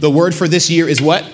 [0.00, 1.30] The word for this year is what?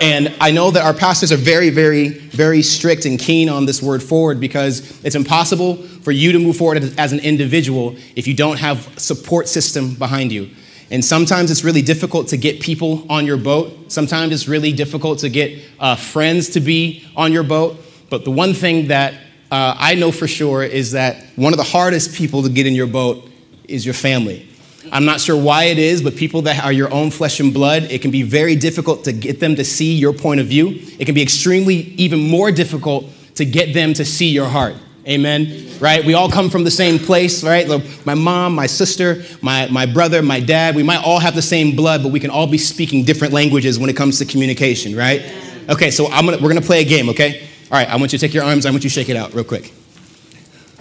[0.00, 3.82] And I know that our pastors are very, very, very strict and keen on this
[3.82, 8.34] word forward because it's impossible for you to move forward as an individual if you
[8.34, 10.50] don't have support system behind you.
[10.92, 13.90] And sometimes it's really difficult to get people on your boat.
[13.90, 17.76] Sometimes it's really difficult to get uh, friends to be on your boat.
[18.08, 19.14] But the one thing that
[19.50, 22.74] uh, I know for sure is that one of the hardest people to get in
[22.74, 23.28] your boat
[23.66, 24.48] is your family.
[24.90, 27.84] I'm not sure why it is, but people that are your own flesh and blood,
[27.84, 30.80] it can be very difficult to get them to see your point of view.
[30.98, 34.74] It can be extremely, even more difficult to get them to see your heart.
[35.06, 35.68] Amen.
[35.80, 36.04] Right?
[36.04, 37.68] We all come from the same place, right?
[38.04, 41.74] My mom, my sister, my, my brother, my dad, we might all have the same
[41.74, 45.22] blood, but we can all be speaking different languages when it comes to communication, right?
[45.68, 47.48] Okay, so I'm gonna, we're gonna play a game, okay?
[47.70, 49.16] All right, I want you to take your arms, I want you to shake it
[49.16, 49.72] out real quick.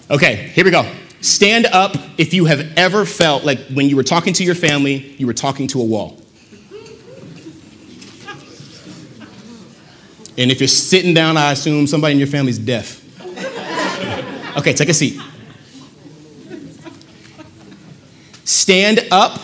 [0.09, 0.91] Okay, here we go.
[1.21, 5.15] Stand up if you have ever felt like when you were talking to your family,
[5.17, 6.17] you were talking to a wall.
[10.37, 12.99] And if you're sitting down, I assume somebody in your family's deaf.
[14.57, 15.21] Okay, take a seat.
[18.43, 19.39] Stand up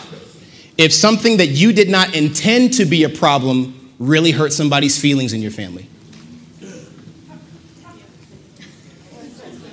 [0.76, 5.32] if something that you did not intend to be a problem really hurt somebody's feelings
[5.32, 5.88] in your family.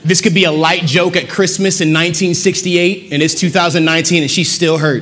[0.06, 4.52] This could be a light joke at Christmas in 1968, and it's 2019, and she's
[4.52, 5.02] still hurt.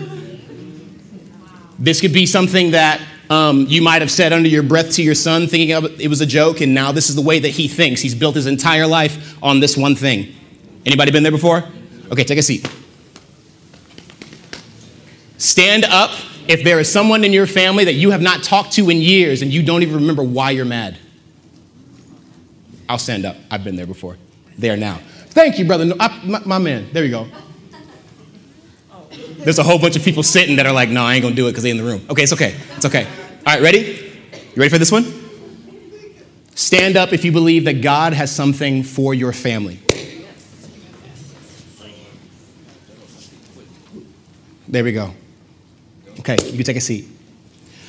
[1.78, 5.14] This could be something that um, you might have said under your breath to your
[5.14, 8.00] son, thinking it was a joke, and now this is the way that he thinks.
[8.00, 10.34] He's built his entire life on this one thing.
[10.86, 11.66] Anybody been there before?
[12.10, 12.66] Okay, take a seat.
[15.38, 16.12] Stand up
[16.48, 19.42] if there is someone in your family that you have not talked to in years
[19.42, 20.98] and you don't even remember why you're mad.
[22.88, 23.36] I'll stand up.
[23.52, 24.16] I've been there before
[24.58, 25.00] there now.
[25.28, 25.86] Thank you, brother.
[25.86, 26.90] No, I, my, my, man.
[26.94, 27.28] There you go.
[29.38, 31.48] There's a whole bunch of people sitting that are like, no, I ain't gonna do
[31.48, 32.06] it because they're in the room.
[32.10, 32.56] Okay, it's okay.
[32.76, 33.06] It's okay.
[33.46, 34.12] All right, ready?
[34.56, 35.04] You ready for this one?
[36.56, 39.80] Stand up if you believe that God has something for your family.
[44.68, 45.14] There we go.
[46.20, 47.08] Okay, you can take a seat.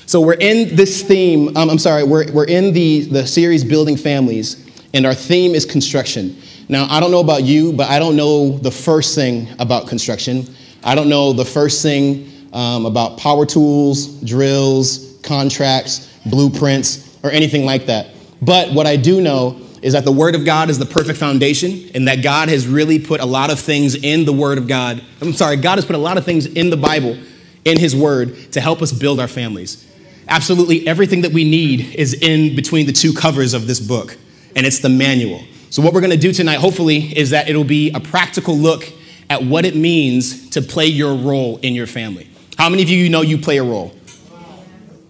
[0.06, 3.96] So we're in this theme, um, I'm sorry, we're, we're in the, the series Building
[3.96, 6.36] Families, and our theme is construction.
[6.68, 10.46] Now, I don't know about you, but I don't know the first thing about construction.
[10.82, 17.64] I don't know the first thing um, about power tools, drills, contracts, blueprints, or anything
[17.64, 18.08] like that.
[18.40, 21.90] But what I do know is that the Word of God is the perfect foundation,
[21.94, 25.02] and that God has really put a lot of things in the Word of God.
[25.20, 27.18] I'm sorry, God has put a lot of things in the Bible,
[27.66, 29.86] in His Word, to help us build our families.
[30.26, 34.16] Absolutely everything that we need is in between the two covers of this book,
[34.56, 35.44] and it's the manual.
[35.74, 38.84] So, what we're going to do tonight, hopefully, is that it'll be a practical look
[39.28, 42.30] at what it means to play your role in your family.
[42.56, 43.92] How many of you know you play a role?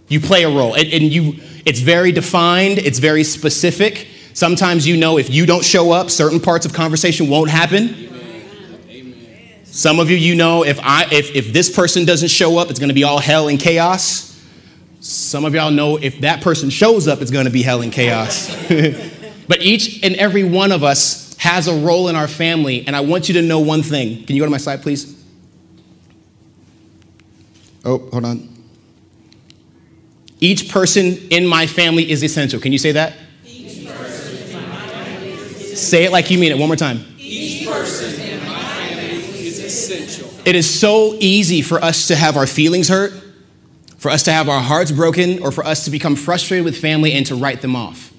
[0.08, 1.34] You play a role, and, and you,
[1.66, 4.08] it's very defined, it's very specific.
[4.32, 8.08] Sometimes you know if you don't show up, certain parts of conversation won't happen.
[9.64, 12.80] Some of you, you know, if I if, if this person doesn't show up, it's
[12.80, 14.42] gonna be all hell and chaos.
[15.00, 18.48] Some of y'all know if that person shows up, it's gonna be hell and chaos.
[19.46, 23.00] But each and every one of us has a role in our family, and I
[23.00, 24.24] want you to know one thing.
[24.24, 25.22] Can you go to my slide, please?
[27.84, 28.48] Oh, hold on.
[30.40, 32.60] Each person in my family is essential.
[32.60, 33.14] Can you say that?
[35.74, 36.58] Say it like you mean it.
[36.58, 37.04] One more time.
[37.18, 40.30] Each person in my family is essential.
[40.46, 43.12] It is so easy for us to have our feelings hurt,
[43.98, 47.12] for us to have our hearts broken, or for us to become frustrated with family
[47.12, 48.13] and to write them off.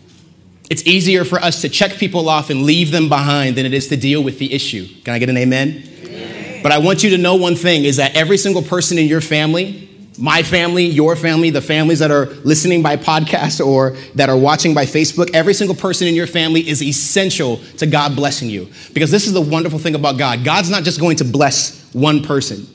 [0.69, 3.87] It's easier for us to check people off and leave them behind than it is
[3.89, 4.87] to deal with the issue.
[5.03, 5.83] Can I get an amen?
[6.03, 6.63] amen?
[6.63, 9.21] But I want you to know one thing is that every single person in your
[9.21, 9.87] family,
[10.17, 14.73] my family, your family, the families that are listening by podcast or that are watching
[14.73, 18.67] by Facebook, every single person in your family is essential to God blessing you.
[18.93, 22.23] Because this is the wonderful thing about God God's not just going to bless one
[22.23, 22.65] person.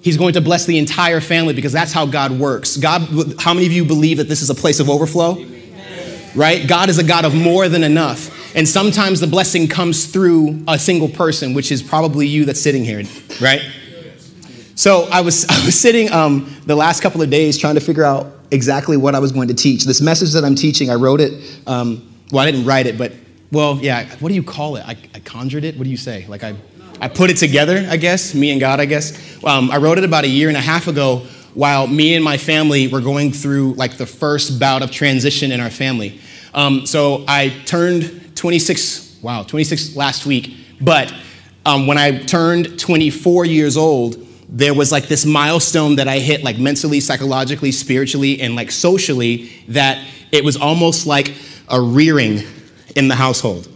[0.00, 2.76] He's going to bless the entire family because that's how God works.
[2.76, 3.02] God,
[3.40, 5.32] how many of you believe that this is a place of overflow?
[5.32, 5.57] Amen
[6.34, 6.66] right?
[6.66, 8.34] God is a God of more than enough.
[8.56, 12.84] And sometimes the blessing comes through a single person, which is probably you that's sitting
[12.84, 13.02] here,
[13.40, 13.62] right?
[14.74, 18.04] So I was, I was sitting um, the last couple of days trying to figure
[18.04, 19.84] out exactly what I was going to teach.
[19.84, 21.60] This message that I'm teaching, I wrote it.
[21.66, 23.12] Um, well, I didn't write it, but
[23.50, 24.06] well, yeah.
[24.16, 24.86] What do you call it?
[24.86, 25.76] I, I, conjured it.
[25.76, 26.26] What do you say?
[26.28, 26.54] Like I,
[27.00, 27.86] I put it together.
[27.90, 28.78] I guess me and God.
[28.78, 31.26] I guess um, I wrote it about a year and a half ago
[31.58, 35.58] while me and my family were going through like the first bout of transition in
[35.58, 36.20] our family.
[36.54, 40.54] Um, so I turned 26, wow, 26 last week.
[40.80, 41.12] But
[41.66, 46.44] um, when I turned 24 years old, there was like this milestone that I hit,
[46.44, 51.34] like mentally, psychologically, spiritually, and like socially, that it was almost like
[51.66, 52.44] a rearing
[52.94, 53.68] in the household.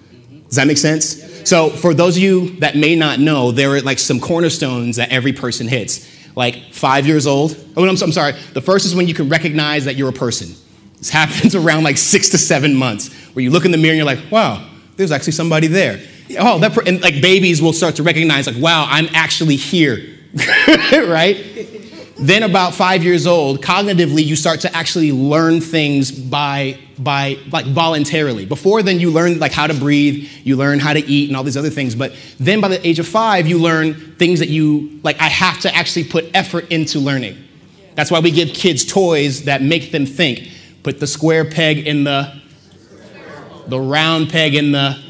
[0.46, 1.48] Does that make sense?
[1.48, 5.10] So, for those of you that may not know, there are like some cornerstones that
[5.10, 6.11] every person hits.
[6.34, 7.56] Like five years old.
[7.76, 8.32] Oh, I'm, I'm sorry.
[8.52, 10.54] The first is when you can recognize that you're a person.
[10.98, 13.98] This happens around like six to seven months, where you look in the mirror and
[13.98, 16.00] you're like, wow, there's actually somebody there.
[16.38, 19.98] Oh, that and like babies will start to recognize, like, wow, I'm actually here,
[20.90, 21.36] right?
[22.18, 27.66] Then about five years old, cognitively, you start to actually learn things by by like
[27.66, 28.46] voluntarily.
[28.46, 31.42] Before then, you learn like how to breathe, you learn how to eat, and all
[31.42, 31.94] these other things.
[31.94, 35.20] But then, by the age of five, you learn things that you like.
[35.20, 37.36] I have to actually put effort into learning.
[37.94, 40.48] That's why we give kids toys that make them think.
[40.82, 42.40] Put the square peg in the
[43.68, 45.02] the round peg in the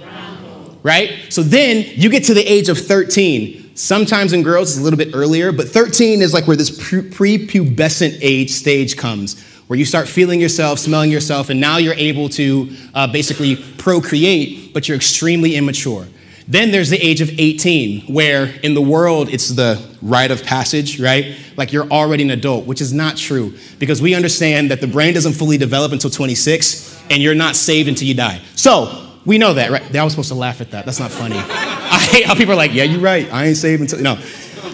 [0.82, 1.12] right?
[1.30, 3.61] So then you get to the age of 13.
[3.74, 8.18] Sometimes in girls it's a little bit earlier, but 13 is like where this prepubescent
[8.20, 12.70] age stage comes, where you start feeling yourself, smelling yourself, and now you're able to
[12.94, 16.06] uh, basically procreate, but you're extremely immature.
[16.48, 21.00] Then there's the age of 18, where in the world it's the rite of passage,
[21.00, 21.36] right?
[21.56, 25.14] Like you're already an adult, which is not true because we understand that the brain
[25.14, 28.42] doesn't fully develop until 26 and you're not saved until you die.
[28.54, 29.96] So we know that, right?
[29.96, 30.84] I was supposed to laugh at that.
[30.84, 31.36] That's not funny.
[31.38, 33.32] I hate how people are like, yeah, you're right.
[33.32, 34.16] I ain't saved until, no.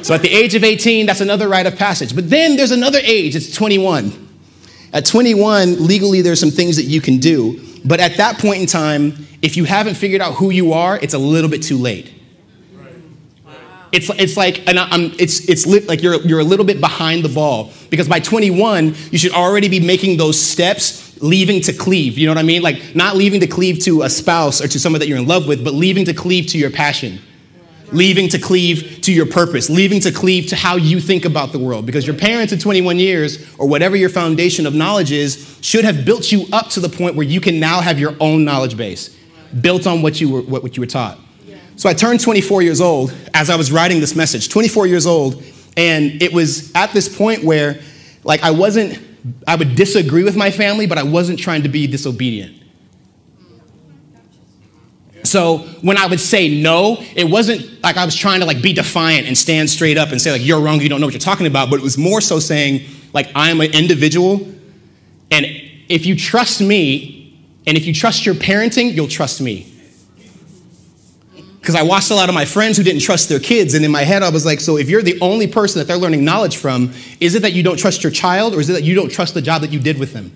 [0.03, 2.15] So at the age of 18, that's another rite of passage.
[2.15, 4.27] But then there's another age, it's 21.
[4.93, 7.61] At 21, legally, there's some things that you can do.
[7.85, 11.15] But at that point in time, if you haven't figured out who you are, it's
[11.15, 12.15] a little bit too late.
[13.91, 17.29] It's, it's like, and I'm, it's, it's like you're, you're a little bit behind the
[17.29, 22.19] ball because by 21, you should already be making those steps leaving to cleave.
[22.19, 22.63] You know what I mean?
[22.63, 25.47] Like not leaving to cleave to a spouse or to someone that you're in love
[25.47, 27.19] with, but leaving to cleave to your passion.
[27.91, 31.59] Leaving to cleave to your purpose, leaving to cleave to how you think about the
[31.59, 31.87] world.
[31.87, 36.05] Because your parents at 21 years, or whatever your foundation of knowledge is, should have
[36.05, 39.17] built you up to the point where you can now have your own knowledge base,
[39.63, 41.19] built on what you were, what you were taught.
[41.77, 45.43] So I turned 24 years old as I was writing this message, 24 years old,
[45.77, 47.81] and it was at this point where,
[48.23, 49.01] like, I wasn't
[49.47, 52.55] I would disagree with my family, but I wasn't trying to be disobedient.
[55.25, 58.73] So when I would say no, it wasn't like I was trying to like be
[58.73, 61.21] defiant and stand straight up and say like you're wrong, you don't know what you're
[61.21, 62.83] talking about, but it was more so saying
[63.13, 64.47] like I'm an individual
[65.31, 65.47] and
[65.89, 67.37] if you trust me
[67.67, 69.73] and if you trust your parenting, you'll trust me
[71.69, 73.75] because I watched a lot of my friends who didn't trust their kids.
[73.75, 75.99] And in my head, I was like, so if you're the only person that they're
[75.99, 78.85] learning knowledge from, is it that you don't trust your child or is it that
[78.85, 80.33] you don't trust the job that you did with them?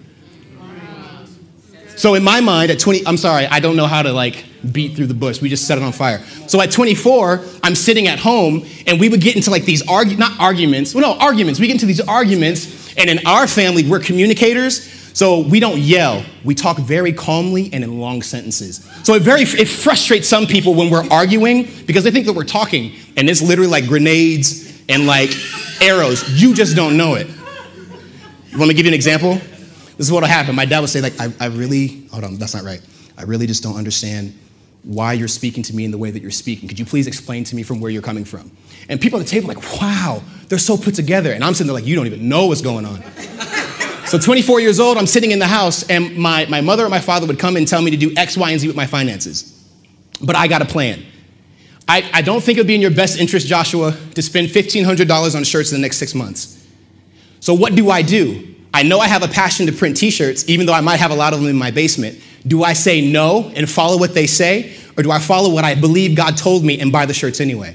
[1.97, 4.95] So in my mind, at 20, I'm sorry, I don't know how to like beat
[4.95, 5.41] through the bush.
[5.41, 6.23] We just set it on fire.
[6.49, 10.19] So at 24, I'm sitting at home and we would get into like these argu-
[10.19, 11.59] not arguments, well, no, arguments.
[11.59, 15.02] We get into these arguments, and in our family, we're communicators.
[15.15, 16.25] So we don't yell.
[16.45, 18.89] We talk very calmly and in long sentences.
[19.05, 22.45] So it very it frustrates some people when we're arguing because they think that we're
[22.45, 25.31] talking and it's literally like grenades and like
[25.81, 26.29] arrows.
[26.31, 27.27] You just don't know it.
[27.27, 29.35] You want me to give you an example?
[29.97, 30.55] This is what'll happen.
[30.55, 32.81] My dad would say like, I, I really, hold on, that's not right.
[33.17, 34.39] I really just don't understand
[34.83, 36.69] why you're speaking to me in the way that you're speaking.
[36.69, 38.51] Could you please explain to me from where you're coming from?
[38.89, 41.33] And people at the table like, wow, they're so put together.
[41.33, 43.03] And I'm sitting there like, you don't even know what's going on.
[44.13, 47.01] So 24 years old, I'm sitting in the house, and my, my mother or my
[47.01, 49.59] father would come and tell me to do X, Y, and Z with my finances.
[50.21, 51.03] But I got a plan.
[51.89, 55.35] I, I don't think it would be in your best interest, Joshua, to spend $1,500
[55.35, 56.63] on shirts in the next six months.
[57.41, 58.55] So what do I do?
[58.75, 61.17] I know I have a passion to print t-shirts, even though I might have a
[61.17, 62.21] lot of them in my basement.
[62.47, 64.77] Do I say no and follow what they say?
[64.99, 67.75] Or do I follow what I believe God told me and buy the shirts anyway?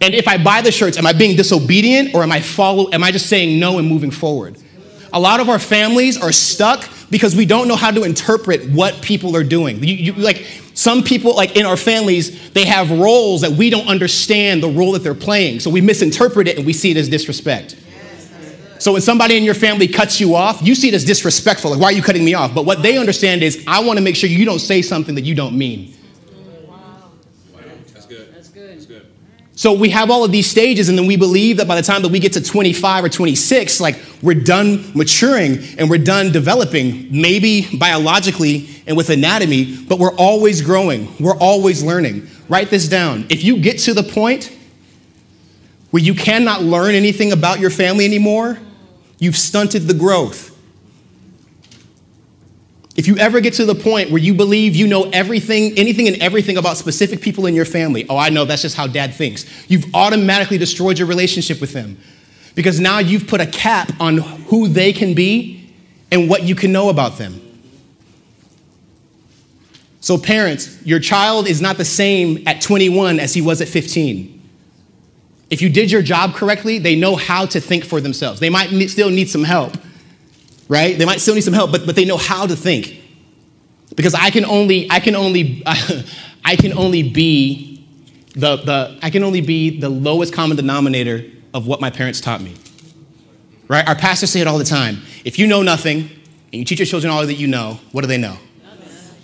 [0.00, 3.04] And if I buy the shirts, am I being disobedient or am I follow am
[3.04, 4.60] I just saying no and moving forward?
[5.16, 9.00] A lot of our families are stuck because we don't know how to interpret what
[9.00, 9.82] people are doing.
[9.82, 13.88] You, you, like some people, like in our families, they have roles that we don't
[13.88, 15.60] understand the role that they're playing.
[15.60, 17.76] So we misinterpret it and we see it as disrespect.
[18.78, 21.70] So when somebody in your family cuts you off, you see it as disrespectful.
[21.70, 22.54] Like, why are you cutting me off?
[22.54, 25.24] But what they understand is, I want to make sure you don't say something that
[25.24, 25.95] you don't mean.
[29.56, 32.02] So we have all of these stages, and then we believe that by the time
[32.02, 37.08] that we get to 25 or 26, like we're done maturing and we're done developing,
[37.10, 41.10] maybe biologically and with anatomy, but we're always growing.
[41.18, 42.28] We're always learning.
[42.50, 43.26] Write this down.
[43.30, 44.54] If you get to the point
[45.90, 48.58] where you cannot learn anything about your family anymore,
[49.18, 50.55] you've stunted the growth.
[52.96, 56.16] If you ever get to the point where you believe you know everything, anything and
[56.22, 59.44] everything about specific people in your family, oh, I know that's just how dad thinks,
[59.68, 61.98] you've automatically destroyed your relationship with them.
[62.54, 65.74] Because now you've put a cap on who they can be
[66.10, 67.42] and what you can know about them.
[70.00, 74.32] So, parents, your child is not the same at 21 as he was at 15.
[75.50, 78.40] If you did your job correctly, they know how to think for themselves.
[78.40, 79.76] They might still need some help,
[80.68, 80.98] right?
[80.98, 83.02] They might still need some help, but, but they know how to think.
[83.94, 85.62] Because I can only, I can only,
[86.44, 87.84] I can only be
[88.34, 92.40] the, the, I can only be the lowest common denominator of what my parents taught
[92.40, 92.54] me.
[93.68, 93.86] Right?
[93.88, 94.98] Our pastors say it all the time.
[95.24, 98.06] If you know nothing and you teach your children all that you know, what do
[98.06, 98.36] they know?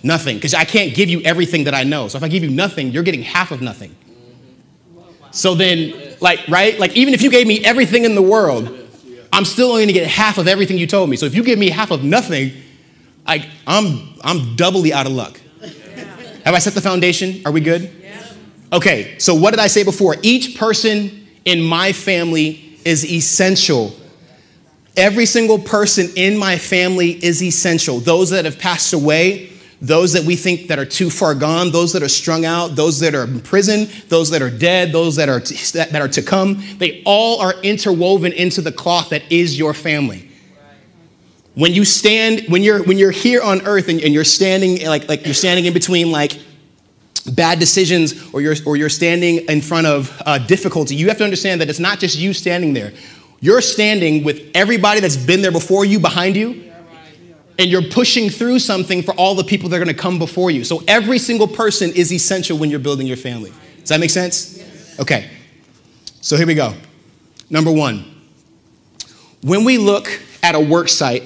[0.02, 0.37] Nothing.
[0.37, 2.08] Because I can't give you everything that I know.
[2.08, 3.94] So if I give you nothing, you're getting half of nothing.
[5.30, 6.78] So then, like, right?
[6.78, 8.81] Like, even if you gave me everything in the world,
[9.32, 11.16] I'm still only gonna get half of everything you told me.
[11.16, 12.52] So if you give me half of nothing,
[13.26, 15.40] I, I'm, I'm doubly out of luck.
[16.44, 17.40] Have I set the foundation?
[17.46, 17.90] Are we good?
[18.72, 20.16] Okay, so what did I say before?
[20.22, 23.94] Each person in my family is essential.
[24.96, 28.00] Every single person in my family is essential.
[28.00, 29.51] Those that have passed away,
[29.82, 33.00] those that we think that are too far gone, those that are strung out, those
[33.00, 36.22] that are in prison, those that are dead, those that are to, that are to
[36.22, 40.30] come, they all are interwoven into the cloth that is your family.
[41.54, 45.08] When you stand, when you're when you're here on earth and, and you're standing like
[45.08, 46.40] like you're standing in between like
[47.32, 51.24] bad decisions or you're or you're standing in front of uh, difficulty, you have to
[51.24, 52.92] understand that it's not just you standing there.
[53.40, 56.72] You're standing with everybody that's been there before you, behind you
[57.59, 60.50] and you're pushing through something for all the people that are going to come before
[60.50, 60.64] you.
[60.64, 63.52] So every single person is essential when you're building your family.
[63.80, 64.99] Does that make sense?
[64.99, 65.30] Okay.
[66.21, 66.75] So here we go.
[67.50, 68.04] Number one,
[69.42, 70.09] when we look
[70.42, 71.25] at a work site,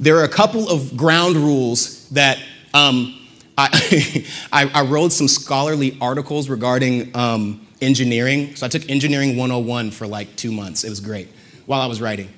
[0.00, 2.38] there are a couple of ground rules that
[2.74, 3.18] um,
[3.56, 8.54] I, I, I, wrote some scholarly articles regarding um, engineering.
[8.56, 10.84] So I took Engineering 101 for like two months.
[10.84, 11.28] It was great
[11.66, 12.28] while I was writing.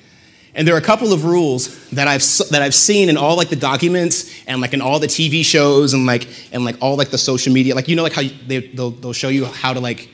[0.55, 3.51] And there are a couple of rules that I've, that I've seen in all like
[3.51, 7.11] the documents and like in all the TV shows and like, and like all like
[7.11, 7.75] the social media.
[7.75, 10.09] Like, you know, like how they, they'll, they'll show you how to like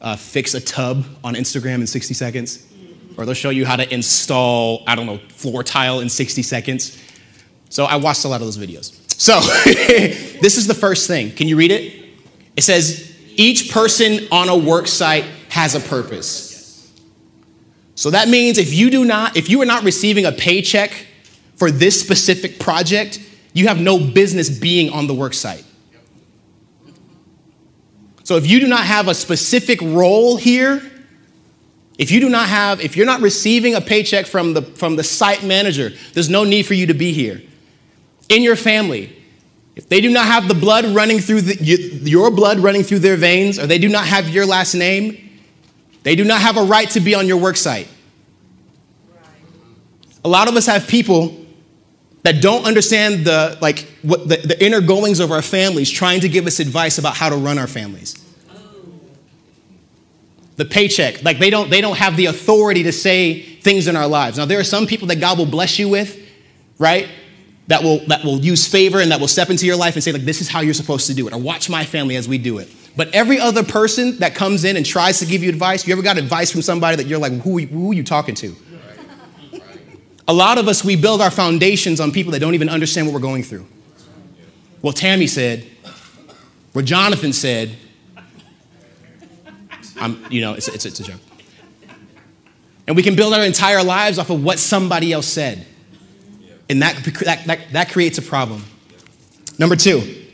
[0.00, 2.66] uh, fix a tub on Instagram in 60 seconds.
[3.16, 7.02] Or they'll show you how to install, I don't know, floor tile in 60 seconds.
[7.70, 8.94] So I watched a lot of those videos.
[9.20, 9.40] So
[10.40, 11.32] this is the first thing.
[11.32, 12.10] Can you read it?
[12.56, 16.47] It says, each person on a work site has a purpose.
[17.98, 20.92] So that means if you do not, if you are not receiving a paycheck
[21.56, 23.20] for this specific project,
[23.54, 25.64] you have no business being on the work site.
[28.22, 30.80] So if you do not have a specific role here,
[31.98, 35.02] if you do not have, if you're not receiving a paycheck from the, from the
[35.02, 37.42] site manager, there's no need for you to be here.
[38.28, 39.12] In your family,
[39.74, 43.16] if they do not have the blood running through the, your blood running through their
[43.16, 45.27] veins, or they do not have your last name,
[46.02, 47.88] they do not have a right to be on your work site.
[50.24, 51.36] A lot of us have people
[52.22, 56.28] that don't understand the like what the, the inner goings of our families trying to
[56.28, 58.14] give us advice about how to run our families.
[60.56, 64.08] The paycheck like they don't they don't have the authority to say things in our
[64.08, 64.38] lives.
[64.38, 66.18] Now there are some people that god will bless you with
[66.78, 67.08] right
[67.68, 70.12] that will that will use favor and that will step into your life and say
[70.12, 72.38] like this is how you're supposed to do it or watch my family as we
[72.38, 75.86] do it but every other person that comes in and tries to give you advice,
[75.86, 78.56] you ever got advice from somebody that you're like, who, who are you talking to?
[80.26, 83.14] A lot of us, we build our foundations on people that don't even understand what
[83.14, 83.64] we're going through.
[84.82, 85.64] Well, Tammy said,
[86.72, 87.76] what Jonathan said,
[90.00, 91.20] I'm, you know, it's, it's, it's a joke.
[92.88, 95.64] And we can build our entire lives off of what somebody else said.
[96.68, 98.64] And that, that, that, that creates a problem.
[99.56, 100.27] Number two,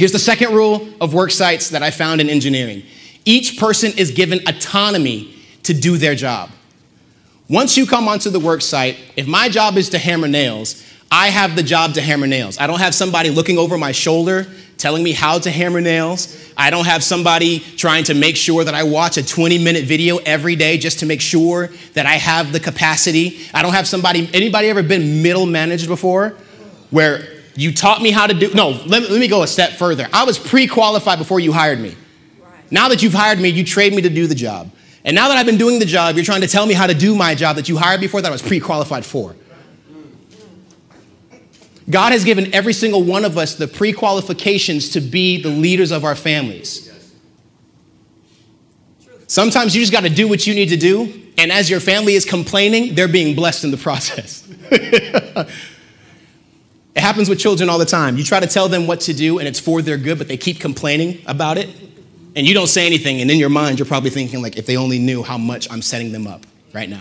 [0.00, 2.84] Here's the second rule of work sites that I found in engineering
[3.26, 6.48] each person is given autonomy to do their job.
[7.50, 11.28] Once you come onto the work site, if my job is to hammer nails, I
[11.28, 12.56] have the job to hammer nails.
[12.56, 14.46] I don't have somebody looking over my shoulder
[14.78, 16.50] telling me how to hammer nails.
[16.56, 20.16] I don't have somebody trying to make sure that I watch a 20 minute video
[20.24, 23.46] every day just to make sure that I have the capacity.
[23.52, 26.30] I don't have somebody, anybody ever been middle managed before?
[26.88, 30.08] Where you taught me how to do, no, let, let me go a step further.
[30.12, 31.96] I was pre qualified before you hired me.
[32.40, 32.72] Right.
[32.72, 34.70] Now that you've hired me, you trade me to do the job.
[35.04, 36.94] And now that I've been doing the job, you're trying to tell me how to
[36.94, 39.34] do my job that you hired me for that I was pre qualified for.
[41.88, 45.90] God has given every single one of us the pre qualifications to be the leaders
[45.90, 46.86] of our families.
[49.26, 52.14] Sometimes you just got to do what you need to do, and as your family
[52.14, 54.46] is complaining, they're being blessed in the process.
[57.00, 58.18] It happens with children all the time.
[58.18, 60.36] You try to tell them what to do and it's for their good, but they
[60.36, 61.70] keep complaining about it.
[62.36, 64.76] And you don't say anything, and in your mind, you're probably thinking, like, if they
[64.76, 67.00] only knew how much I'm setting them up right now.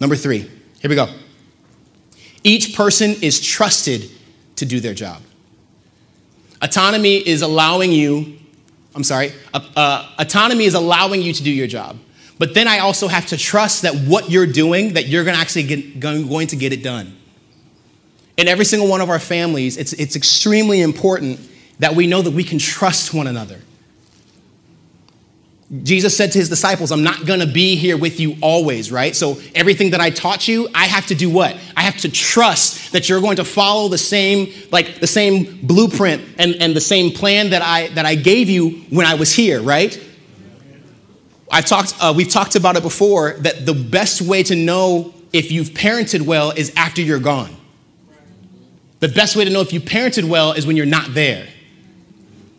[0.00, 0.38] Number three,
[0.80, 1.14] here we go.
[2.42, 4.10] Each person is trusted
[4.56, 5.20] to do their job.
[6.62, 8.38] Autonomy is allowing you,
[8.94, 11.98] I'm sorry, uh, uh, autonomy is allowing you to do your job.
[12.38, 15.64] But then I also have to trust that what you're doing, that you're gonna actually
[15.64, 17.18] get, going to get it done.
[18.40, 21.38] In every single one of our families, it's, it's extremely important
[21.78, 23.60] that we know that we can trust one another.
[25.82, 29.14] Jesus said to his disciples, I'm not gonna be here with you always, right?
[29.14, 31.54] So everything that I taught you, I have to do what?
[31.76, 36.22] I have to trust that you're going to follow the same, like the same blueprint
[36.38, 39.60] and, and the same plan that I that I gave you when I was here,
[39.60, 40.02] right?
[41.52, 45.52] I've talked, uh, we've talked about it before that the best way to know if
[45.52, 47.59] you've parented well is after you're gone.
[49.00, 51.48] The best way to know if you parented well is when you're not there.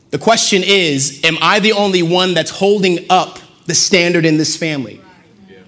[0.09, 4.57] The question is Am I the only one that's holding up the standard in this
[4.57, 4.99] family?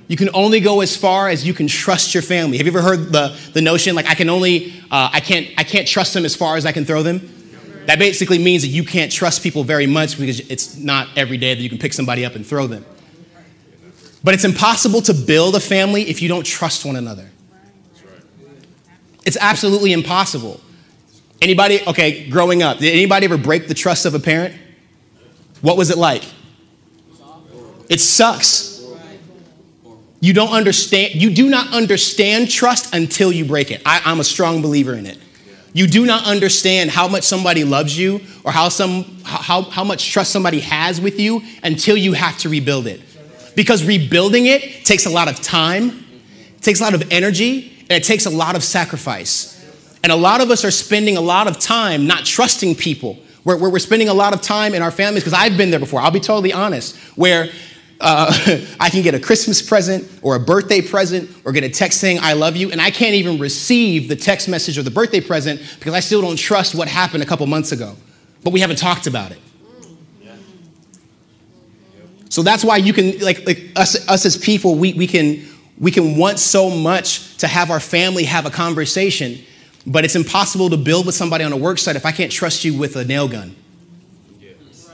[0.07, 2.57] You can only go as far as you can trust your family.
[2.57, 5.63] Have you ever heard the, the notion like I can only uh, I can't I
[5.63, 7.29] can't trust them as far as I can throw them?
[7.85, 11.53] That basically means that you can't trust people very much because it's not every day
[11.53, 12.85] that you can pick somebody up and throw them.
[14.23, 17.29] But it's impossible to build a family if you don't trust one another.
[19.25, 20.59] It's absolutely impossible.
[21.41, 24.55] Anybody, okay, growing up, did anybody ever break the trust of a parent?
[25.61, 26.23] What was it like?
[27.89, 28.73] It sucks.
[30.19, 33.81] You don't understand, you do not understand trust until you break it.
[33.85, 35.17] I, am a strong believer in it.
[35.73, 40.11] You do not understand how much somebody loves you or how, some, how, how much
[40.11, 43.01] trust somebody has with you until you have to rebuild it.
[43.55, 46.05] Because rebuilding it takes a lot of time,
[46.61, 49.49] takes a lot of energy, and it takes a lot of sacrifice.
[50.03, 53.17] And a lot of us are spending a lot of time not trusting people.
[53.43, 55.99] Where, we're spending a lot of time in our families, because I've been there before,
[55.99, 57.49] I'll be totally honest, where
[57.99, 58.31] uh,
[58.79, 62.19] I can get a Christmas present or a birthday present or get a text saying,
[62.21, 65.61] I love you, and I can't even receive the text message or the birthday present
[65.79, 67.95] because I still don't trust what happened a couple months ago.
[68.43, 69.39] But we haven't talked about it.
[72.33, 75.45] So that's why you can, like, like us, us as people, we, we, can,
[75.77, 79.39] we can want so much to have our family have a conversation,
[79.85, 82.63] but it's impossible to build with somebody on a work site if I can't trust
[82.63, 83.55] you with a nail gun.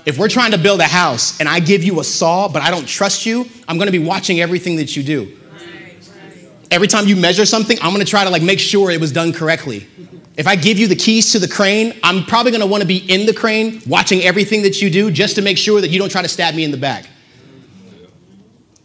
[0.05, 2.71] If we're trying to build a house and I give you a saw, but I
[2.71, 5.37] don't trust you, I'm gonna be watching everything that you do.
[6.71, 9.33] Every time you measure something, I'm gonna try to like make sure it was done
[9.33, 9.87] correctly.
[10.37, 13.25] If I give you the keys to the crane, I'm probably gonna wanna be in
[13.25, 16.21] the crane, watching everything that you do, just to make sure that you don't try
[16.21, 17.05] to stab me in the back.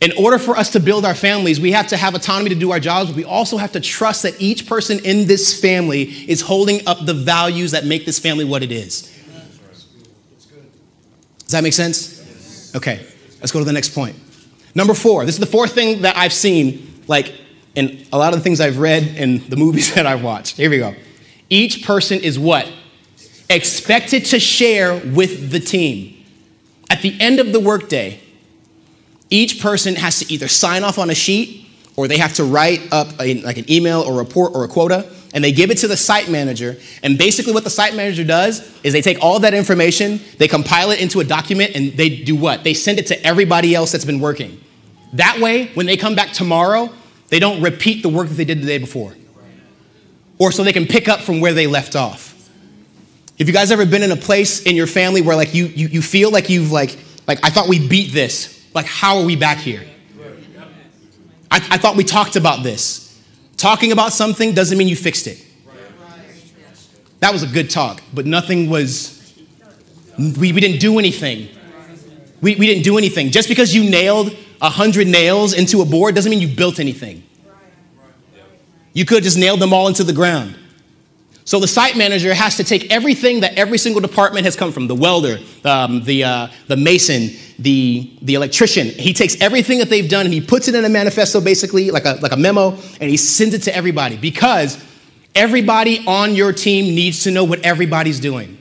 [0.00, 2.72] In order for us to build our families, we have to have autonomy to do
[2.72, 6.42] our jobs, but we also have to trust that each person in this family is
[6.42, 9.10] holding up the values that make this family what it is.
[11.38, 12.74] Does that make sense?
[12.74, 13.06] Okay,
[13.40, 14.16] let's go to the next point.
[14.74, 17.32] Number four, this is the fourth thing that I've seen, like
[17.74, 20.56] in a lot of the things I've read and the movies that I've watched.
[20.56, 20.94] Here we go.
[21.48, 22.70] Each person is what?
[23.48, 26.24] Expected to share with the team.
[26.90, 28.20] At the end of the workday,
[29.34, 31.66] each person has to either sign off on a sheet
[31.96, 35.10] or they have to write up a, like an email or report or a quota
[35.34, 36.76] and they give it to the site manager.
[37.02, 40.90] And basically what the site manager does is they take all that information they compile
[40.92, 42.62] it into a document and they do what?
[42.62, 44.60] They send it to everybody else that's been working.
[45.14, 46.90] That way when they come back tomorrow
[47.28, 49.14] they don't repeat the work that they did the day before.
[50.38, 52.32] Or so they can pick up from where they left off.
[53.38, 55.88] Have you guys ever been in a place in your family where like you you,
[55.88, 59.36] you feel like you've like like i thought we beat this like, how are we
[59.36, 59.84] back here?
[61.50, 63.22] I, I thought we talked about this.
[63.56, 65.44] Talking about something doesn't mean you fixed it.
[67.20, 69.34] That was a good talk, but nothing was,
[70.18, 71.48] we, we didn't do anything.
[72.42, 73.30] We, we didn't do anything.
[73.30, 77.22] Just because you nailed a hundred nails into a board doesn't mean you built anything.
[78.92, 80.56] You could have just nailed them all into the ground.
[81.46, 84.86] So the site manager has to take everything that every single department has come from
[84.86, 88.88] the welder, um, the, uh, the mason, the, the electrician.
[88.88, 92.06] He takes everything that they've done and he puts it in a manifesto, basically, like
[92.06, 94.82] a, like a memo, and he sends it to everybody because
[95.34, 98.56] everybody on your team needs to know what everybody's doing.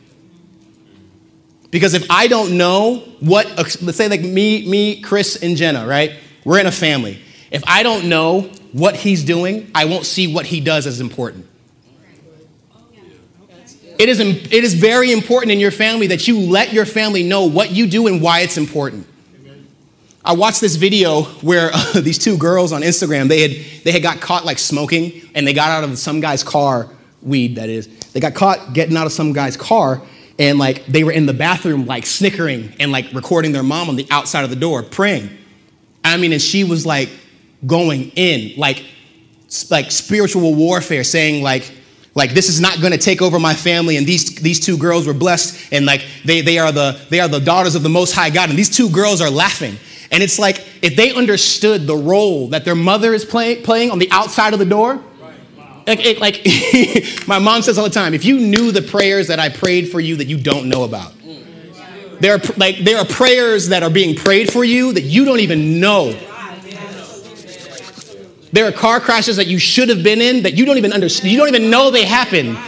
[1.71, 6.11] Because if I don't know what, let's say like me, me, Chris, and Jenna, right?
[6.43, 7.19] We're in a family.
[7.49, 8.41] If I don't know
[8.73, 11.47] what he's doing, I won't see what he does as important.
[14.03, 17.45] It is, it is very important in your family that you let your family know
[17.45, 19.07] what you do and why it's important.
[20.25, 24.01] I watched this video where uh, these two girls on Instagram, they had, they had
[24.01, 26.89] got caught like smoking and they got out of some guy's car
[27.21, 27.87] weed, that is.
[28.11, 30.01] They got caught getting out of some guy's car,
[30.37, 33.95] and like they were in the bathroom, like snickering and like recording their mom on
[33.95, 35.29] the outside of the door, praying.
[36.03, 37.07] I mean, and she was like
[37.65, 38.83] going in, like,
[39.71, 41.71] like spiritual warfare, saying like,
[42.15, 45.07] like this is not going to take over my family and these these two girls
[45.07, 48.13] were blessed and like they they are the they are the daughters of the most
[48.13, 49.77] high god and these two girls are laughing.
[50.11, 53.97] And it's like if they understood the role that their mother is play, playing on
[53.97, 55.01] the outside of the door
[55.87, 59.39] like, it, like my mom says all the time if you knew the prayers that
[59.39, 61.13] i prayed for you that you don't know about
[62.19, 65.41] there are like there are prayers that are being prayed for you that you don't
[65.41, 66.17] even know
[68.53, 71.31] there are car crashes that you should have been in that you don't even understand.
[71.31, 72.57] You don't even know they happened.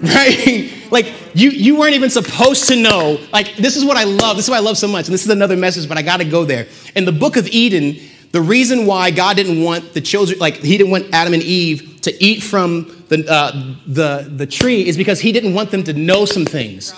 [0.00, 0.72] Right?
[0.92, 3.18] like you you weren't even supposed to know.
[3.32, 4.36] Like this is what I love.
[4.36, 5.06] This is what I love so much.
[5.06, 6.68] And this is another message, but I got to go there.
[6.94, 7.96] In the book of Eden,
[8.30, 12.00] the reason why God didn't want the children, like He didn't want Adam and Eve
[12.02, 15.92] to eat from the uh, the the tree, is because He didn't want them to
[15.92, 16.94] know some things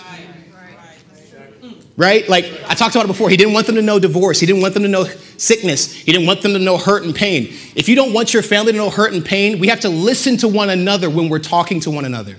[2.00, 2.26] right?
[2.30, 3.28] Like I talked about it before.
[3.28, 4.40] He didn't want them to know divorce.
[4.40, 5.04] He didn't want them to know
[5.36, 5.92] sickness.
[5.92, 7.48] He didn't want them to know hurt and pain.
[7.76, 10.38] If you don't want your family to know hurt and pain, we have to listen
[10.38, 12.38] to one another when we're talking to one another.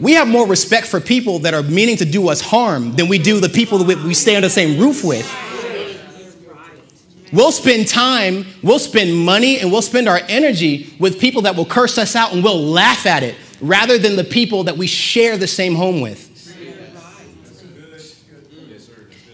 [0.00, 3.18] We have more respect for people that are meaning to do us harm than we
[3.18, 5.30] do the people that we stay under the same roof with.
[7.32, 11.66] We'll spend time, we'll spend money, and we'll spend our energy with people that will
[11.66, 15.36] curse us out and we'll laugh at it rather than the people that we share
[15.36, 16.29] the same home with.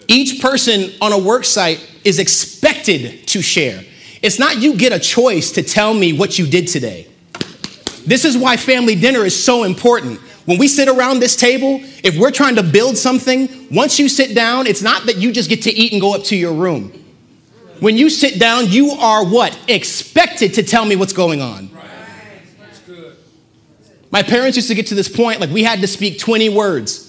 [0.09, 3.83] Each person on a work site is expected to share.
[4.23, 7.07] It's not you get a choice to tell me what you did today.
[8.07, 10.21] This is why family dinner is so important.
[10.47, 14.35] When we sit around this table, if we're trying to build something, once you sit
[14.35, 16.93] down, it's not that you just get to eat and go up to your room.
[17.81, 19.59] When you sit down, you are what?
[19.69, 21.71] Expected to tell me what's going on.
[24.13, 27.06] My parents used to get to this point, like we had to speak 20 words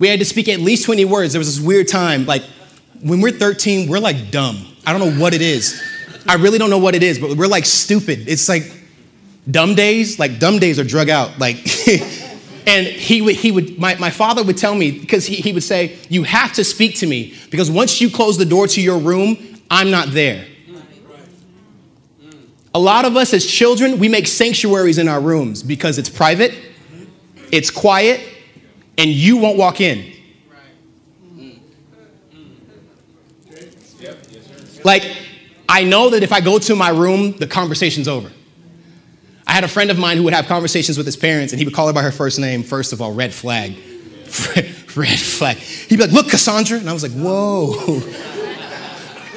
[0.00, 1.34] we had to speak at least 20 words.
[1.34, 2.42] There was this weird time, like
[3.02, 4.66] when we're 13, we're like dumb.
[4.84, 5.80] I don't know what it is.
[6.26, 8.26] I really don't know what it is, but we're like stupid.
[8.26, 8.64] It's like
[9.48, 11.38] dumb days, like dumb days are drug out.
[11.38, 11.56] Like,
[12.66, 15.62] and he would, he would my, my father would tell me, because he, he would
[15.62, 18.98] say, You have to speak to me, because once you close the door to your
[18.98, 19.36] room,
[19.70, 20.46] I'm not there.
[22.72, 26.54] A lot of us as children, we make sanctuaries in our rooms because it's private,
[27.50, 28.20] it's quiet,
[29.00, 30.12] and you won't walk in.
[34.84, 35.16] Like,
[35.66, 38.30] I know that if I go to my room, the conversation's over.
[39.46, 41.64] I had a friend of mine who would have conversations with his parents, and he
[41.64, 42.62] would call her by her first name.
[42.62, 43.72] First of all, red flag.
[44.96, 45.56] red flag.
[45.56, 46.78] He'd be like, Look, Cassandra.
[46.78, 47.72] And I was like, Whoa.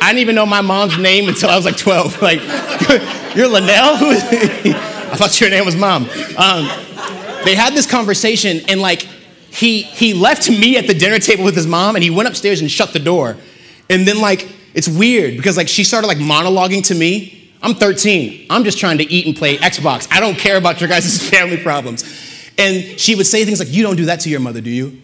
[0.02, 2.22] I didn't even know my mom's name until I was like 12.
[2.22, 2.40] Like,
[3.36, 3.96] you're Linnell?
[3.96, 6.04] I thought your name was mom.
[6.38, 6.66] Um,
[7.46, 9.08] they had this conversation, and like,
[9.54, 12.62] he, he left me at the dinner table with his mom and he went upstairs
[12.62, 13.38] and shut the door.
[13.88, 17.54] And then, like, it's weird because, like, she started, like, monologuing to me.
[17.62, 18.48] I'm 13.
[18.50, 20.08] I'm just trying to eat and play Xbox.
[20.12, 22.04] I don't care about your guys' family problems.
[22.58, 25.00] And she would say things like, You don't do that to your mother, do you?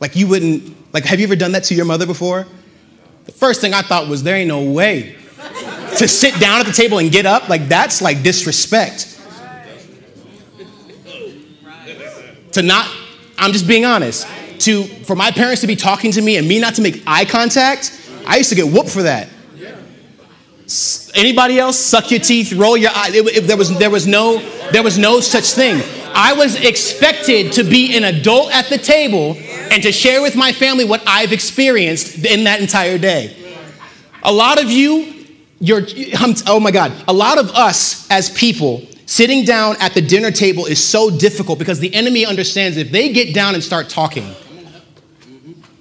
[0.00, 2.46] Like, you wouldn't, like, have you ever done that to your mother before?
[3.26, 5.16] The first thing I thought was, There ain't no way.
[5.98, 9.10] to sit down at the table and get up, like, that's like disrespect.
[12.52, 12.88] To not
[13.44, 14.26] I'm just being honest.
[14.60, 17.26] To for my parents to be talking to me and me not to make eye
[17.26, 17.92] contact,
[18.26, 19.28] I used to get whooped for that.
[21.14, 23.10] Anybody else suck your teeth, roll your eye?
[23.12, 24.38] It, it, there was there was no
[24.72, 25.82] there was no such thing.
[26.14, 30.52] I was expected to be an adult at the table and to share with my
[30.52, 33.36] family what I've experienced in that entire day.
[34.22, 35.26] A lot of you,
[35.60, 35.82] you're
[36.46, 40.66] oh my God, a lot of us as people Sitting down at the dinner table
[40.66, 44.34] is so difficult because the enemy understands if they get down and start talking,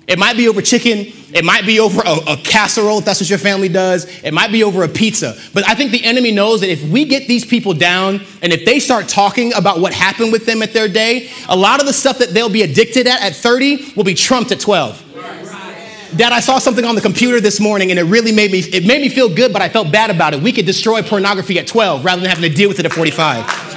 [0.08, 3.30] it might be over chicken, it might be over a, a, casserole if that's what
[3.30, 5.38] your family does, it might be over a pizza.
[5.54, 8.66] But I think the enemy knows that if we get these people down and if
[8.66, 11.94] they start talking about what happened with them at their day, a lot of the
[11.94, 15.03] stuff that they'll be addicted at at 30 will be trumped at 12.
[16.16, 18.86] Dad, I saw something on the computer this morning and it really made me, it
[18.86, 20.42] made me feel good, but I felt bad about it.
[20.42, 23.72] We could destroy pornography at 12 rather than having to deal with it at 45.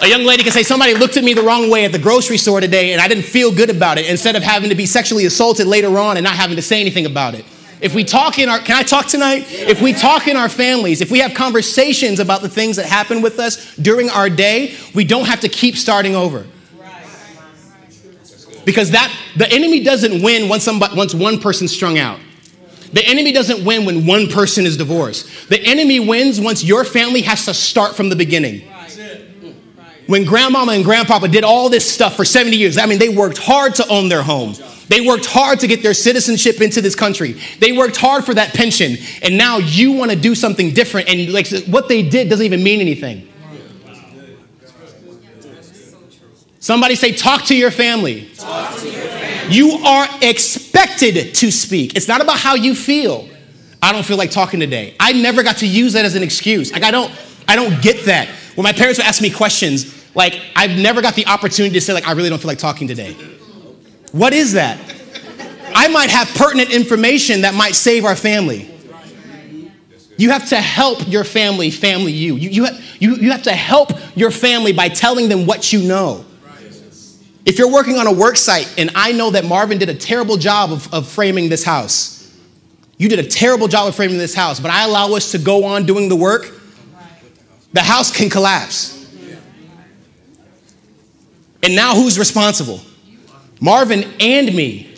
[0.00, 2.36] A young lady can say, Somebody looked at me the wrong way at the grocery
[2.36, 5.24] store today and I didn't feel good about it, instead of having to be sexually
[5.24, 7.46] assaulted later on and not having to say anything about it.
[7.80, 9.46] If we talk in our, can I talk tonight?
[9.48, 13.22] If we talk in our families, if we have conversations about the things that happen
[13.22, 16.44] with us during our day, we don't have to keep starting over.
[18.68, 22.20] Because that the enemy doesn't win once, somebody, once one person's strung out.
[22.92, 25.48] The enemy doesn't win when one person is divorced.
[25.48, 28.70] The enemy wins once your family has to start from the beginning.
[30.06, 33.38] When grandmama and grandpapa did all this stuff for 70 years, I mean, they worked
[33.38, 34.54] hard to own their home.
[34.88, 37.40] They worked hard to get their citizenship into this country.
[37.60, 38.98] They worked hard for that pension.
[39.22, 41.08] And now you want to do something different.
[41.08, 43.27] And like what they did doesn't even mean anything.
[46.60, 48.28] Somebody say, talk to your family.
[48.36, 49.54] Talk to your family.
[49.54, 51.96] You are expected to speak.
[51.96, 53.28] It's not about how you feel.
[53.80, 54.94] I don't feel like talking today.
[54.98, 56.72] I never got to use that as an excuse.
[56.72, 57.12] Like I don't,
[57.46, 58.28] I don't get that.
[58.56, 61.92] When my parents would ask me questions, like I've never got the opportunity to say,
[61.92, 63.14] like, I really don't feel like talking today.
[64.10, 64.80] What is that?
[65.74, 68.68] I might have pertinent information that might save our family.
[70.16, 72.34] You have to help your family, family you.
[72.34, 75.86] You, you, have, you, you have to help your family by telling them what you
[75.86, 76.24] know.
[77.48, 80.36] If you're working on a work site, and I know that Marvin did a terrible
[80.36, 82.38] job of, of framing this house,
[82.98, 85.64] you did a terrible job of framing this house, but I allow us to go
[85.64, 86.52] on doing the work,
[87.72, 88.94] the house can collapse.
[91.62, 92.82] And now who's responsible?
[93.62, 94.94] Marvin and me.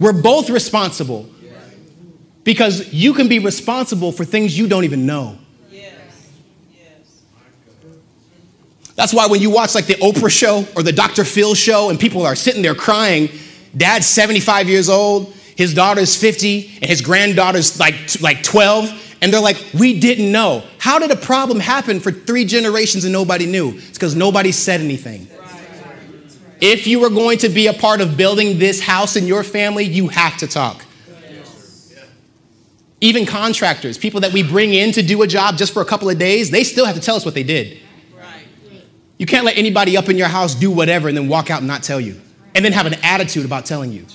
[0.00, 1.30] We're both responsible
[2.42, 5.38] because you can be responsible for things you don't even know.
[8.96, 11.24] That's why when you watch like the Oprah show or the Dr.
[11.24, 13.28] Phil show and people are sitting there crying,
[13.76, 19.40] dad's 75 years old, his daughter's 50, and his granddaughter's like, like 12, and they're
[19.40, 20.62] like, we didn't know.
[20.78, 23.70] How did a problem happen for three generations and nobody knew?
[23.70, 25.28] It's because nobody said anything.
[26.60, 29.84] If you are going to be a part of building this house in your family,
[29.84, 30.84] you have to talk.
[33.00, 36.08] Even contractors, people that we bring in to do a job just for a couple
[36.08, 37.78] of days, they still have to tell us what they did.
[39.18, 41.68] You can't let anybody up in your house do whatever and then walk out and
[41.68, 42.20] not tell you,
[42.54, 44.06] and then have an attitude about telling you.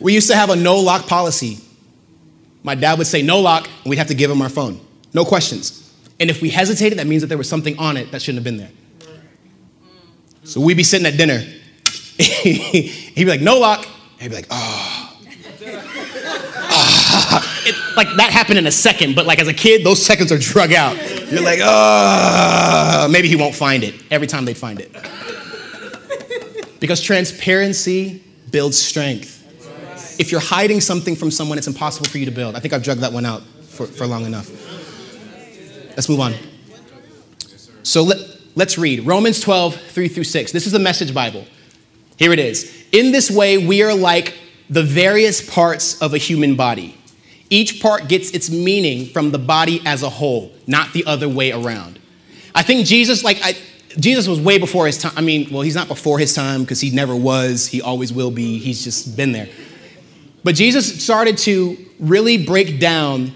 [0.00, 1.58] We used to have a no lock policy.
[2.64, 4.80] My dad would say no lock, and we'd have to give him our phone.
[5.14, 5.78] No questions.
[6.18, 8.44] And if we hesitated, that means that there was something on it that shouldn't have
[8.44, 8.70] been there.
[10.44, 11.38] So we'd be sitting at dinner.
[12.18, 13.86] He'd be like, no lock.
[14.18, 15.01] He'd be like, oh.
[17.64, 20.38] It, like that happened in a second, but like as a kid, those seconds are
[20.38, 20.96] drug out.
[21.30, 23.06] You're like, oh.
[23.08, 23.94] Maybe he won't find it.
[24.10, 24.90] Every time they find it.
[26.80, 29.38] Because transparency builds strength.
[30.18, 32.56] If you're hiding something from someone, it's impossible for you to build.
[32.56, 34.50] I think I've drugged that one out for, for long enough.
[35.90, 36.34] Let's move on.
[37.84, 38.18] So let,
[38.56, 40.50] let's read Romans 12, 3 through 6.
[40.50, 41.44] This is the message Bible.
[42.16, 42.86] Here it is.
[42.90, 44.36] In this way, we are like
[44.68, 46.96] the various parts of a human body.
[47.52, 51.52] Each part gets its meaning from the body as a whole, not the other way
[51.52, 51.98] around.
[52.54, 53.54] I think Jesus, like, I,
[53.98, 55.12] Jesus was way before his time.
[55.16, 57.66] I mean, well, he's not before his time because he never was.
[57.66, 58.58] He always will be.
[58.58, 59.50] He's just been there.
[60.42, 63.32] But Jesus started to really break down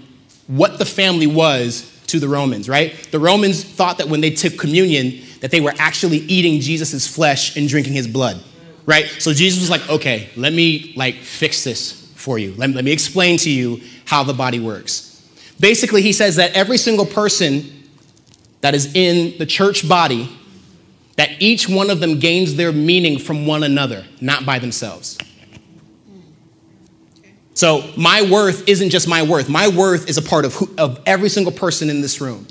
[0.47, 2.95] what the family was to the Romans, right?
[3.11, 7.55] The Romans thought that when they took communion, that they were actually eating Jesus' flesh
[7.55, 8.43] and drinking his blood,
[8.87, 9.05] right?
[9.19, 12.55] So Jesus was like, okay, let me like fix this for you.
[12.57, 15.21] Let, let me explain to you how the body works.
[15.59, 17.83] Basically, he says that every single person
[18.61, 20.29] that is in the church body,
[21.17, 25.17] that each one of them gains their meaning from one another, not by themselves.
[27.53, 29.49] So my worth isn't just my worth.
[29.49, 32.47] My worth is a part of, who, of every single person in this room.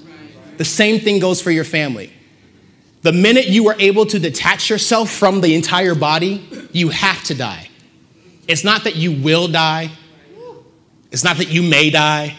[0.58, 2.12] The same thing goes for your family.
[3.00, 7.34] The minute you are able to detach yourself from the entire body, you have to
[7.34, 7.70] die.
[8.46, 9.90] It's not that you will die.
[11.16, 12.36] It's not that you may die.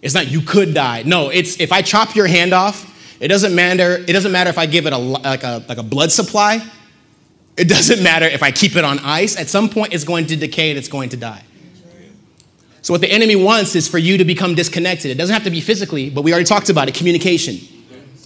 [0.00, 1.02] It's not you could die.
[1.04, 2.86] No, it's if I chop your hand off,
[3.18, 3.96] it doesn't matter.
[3.96, 6.64] It doesn't matter if I give it a like a like a blood supply.
[7.56, 9.36] It doesn't matter if I keep it on ice.
[9.36, 11.42] At some point, it's going to decay and it's going to die.
[12.80, 15.10] So, what the enemy wants is for you to become disconnected.
[15.10, 17.58] It doesn't have to be physically, but we already talked about it communication.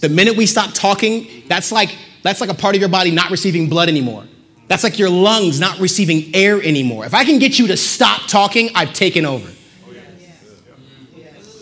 [0.01, 3.31] The minute we stop talking, that's like, that's like a part of your body not
[3.31, 4.27] receiving blood anymore.
[4.67, 7.03] That's like your lungs not receiving air anymore.
[7.03, 9.51] If I can get you to stop talking, I've taken over.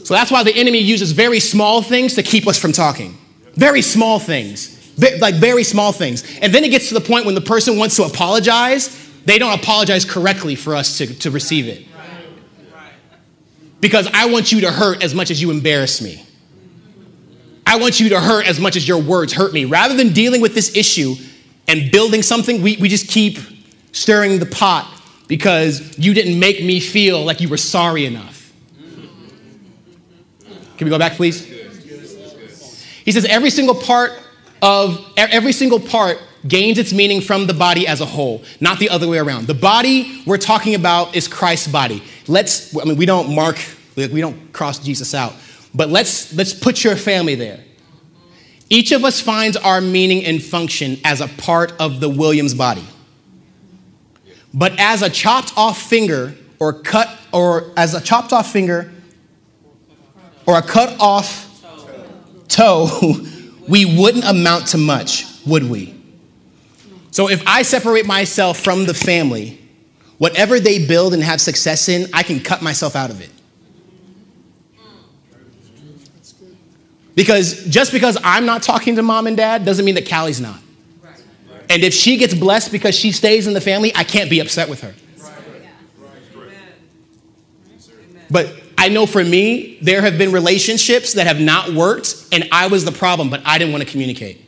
[0.10, 3.15] So that's why the enemy uses very small things to keep us from talking.
[3.54, 4.76] Very small things.
[4.98, 6.24] Like very small things.
[6.41, 8.89] And then it gets to the point when the person wants to apologize,
[9.26, 11.86] they don't apologize correctly for us to, to receive it
[13.82, 16.26] because I want you to hurt as much as you embarrass me.
[17.67, 19.65] I want you to hurt as much as your words hurt me.
[19.65, 21.17] Rather than dealing with this issue
[21.67, 23.38] and building something, we, we just keep
[23.91, 24.91] stirring the pot
[25.28, 28.38] because you didn't make me feel like you were sorry enough.
[30.79, 31.45] Can we go back, please?
[33.03, 34.13] He says every single part
[34.61, 38.89] of every single part gains its meaning from the body as a whole, not the
[38.89, 39.45] other way around.
[39.47, 42.01] The body we're talking about is Christ's body.
[42.29, 43.57] Let's, I mean, we don't mark
[43.97, 45.33] we don't cross Jesus out.
[45.75, 47.59] But let's, let's put your family there.
[48.69, 52.85] Each of us finds our meaning and function as a part of the Williams body.
[54.53, 58.89] But as a chopped off finger or cut, or as a chopped off finger
[60.49, 61.63] or a cut off
[62.47, 62.88] toe,
[63.67, 65.93] we wouldn't amount to much, would we?
[67.12, 69.62] So if I separate myself from the family,
[70.17, 73.29] whatever they build and have success in, I can cut myself out of it.
[77.13, 80.59] Because just because I'm not talking to mom and dad doesn't mean that Callie's not.
[81.69, 84.67] And if she gets blessed because she stays in the family, I can't be upset
[84.67, 84.95] with her.
[88.31, 92.67] But I know for me, there have been relationships that have not worked, and I
[92.67, 94.41] was the problem, but I didn't want to communicate.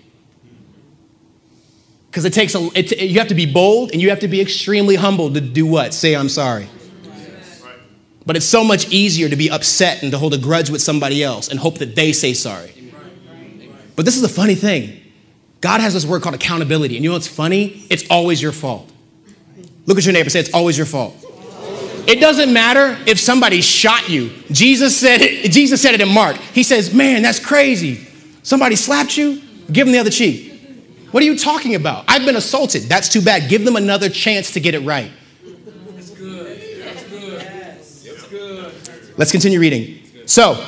[2.09, 4.39] Because it takes a, it, you have to be bold and you have to be
[4.39, 5.93] extremely humble to do what?
[5.93, 6.69] Say, I'm sorry.
[8.25, 11.21] But it's so much easier to be upset and to hold a grudge with somebody
[11.21, 12.71] else and hope that they say sorry.
[13.97, 14.97] But this is a funny thing
[15.59, 16.95] God has this word called accountability.
[16.95, 17.85] And you know what's funny?
[17.89, 18.89] It's always your fault.
[19.85, 21.17] Look at your neighbor, say, It's always your fault.
[22.07, 24.29] It doesn't matter if somebody shot you.
[24.51, 26.35] Jesus said it, Jesus said it in Mark.
[26.37, 28.07] He says, Man, that's crazy.
[28.43, 30.51] Somebody slapped you, give them the other cheek.
[31.11, 32.05] What are you talking about?
[32.07, 32.83] I've been assaulted.
[32.83, 33.49] That's too bad.
[33.49, 35.11] Give them another chance to get it right.
[35.43, 36.61] That's good.
[36.79, 37.41] That's good.
[37.41, 38.73] That's good.
[39.17, 39.99] Let's continue reading.
[40.25, 40.65] So,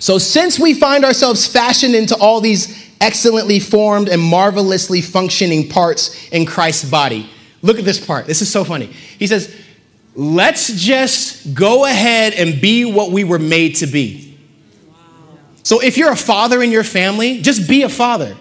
[0.00, 6.28] so since we find ourselves fashioned into all these excellently formed and marvelously functioning parts
[6.30, 7.30] in Christ's body,
[7.62, 8.26] look at this part.
[8.26, 8.86] This is so funny.
[8.86, 9.54] He says,
[10.14, 14.38] let's just go ahead and be what we were made to be.
[15.62, 18.36] So if you're a father in your family, just be a father.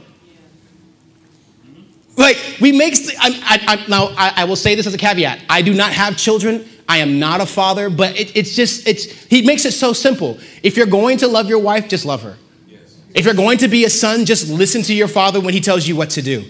[2.18, 2.96] Like we make.
[3.20, 5.42] I, I, I, now I, I, will say this as a caveat.
[5.50, 6.68] I do not have children.
[6.88, 7.90] I am not a father.
[7.90, 9.06] But it, it's just it's.
[9.26, 10.38] He makes it so simple.
[10.62, 12.38] If you're going to love your wife, just love her.
[12.68, 13.00] Yes.
[13.16, 15.88] If you're going to be a son, just listen to your father when he tells
[15.88, 16.44] you what to do,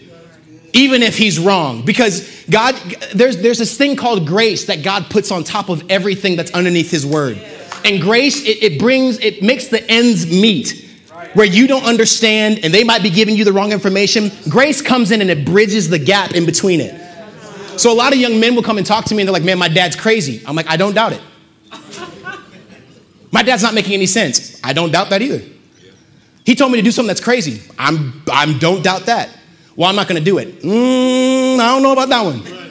[0.74, 1.84] even if he's wrong.
[1.84, 2.76] Because God,
[3.14, 6.92] there's there's this thing called grace that God puts on top of everything that's underneath
[6.92, 7.38] His word,
[7.86, 10.90] and grace it, it brings it makes the ends meet
[11.34, 15.12] where you don't understand and they might be giving you the wrong information, grace comes
[15.12, 17.00] in and it bridges the gap in between it.
[17.80, 19.44] So a lot of young men will come and talk to me and they're like,
[19.44, 20.42] man, my dad's crazy.
[20.46, 21.22] I'm like, I don't doubt it.
[23.32, 24.60] My dad's not making any sense.
[24.64, 25.42] I don't doubt that either.
[26.46, 27.62] He told me to do something that's crazy.
[27.80, 29.30] I'm, I'm don't doubt that.
[29.76, 30.62] Well, I'm not going to do it.
[30.62, 32.62] Mm, I don't know about that one.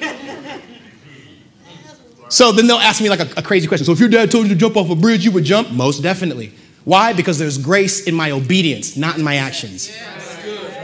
[2.30, 3.84] So then they'll ask me like a, a, crazy question.
[3.84, 5.72] So if your dad told you to jump off a bridge, you would jump?
[5.72, 6.52] Most definitely.
[6.84, 7.12] Why?
[7.12, 9.90] Because there's grace in my obedience, not in my actions.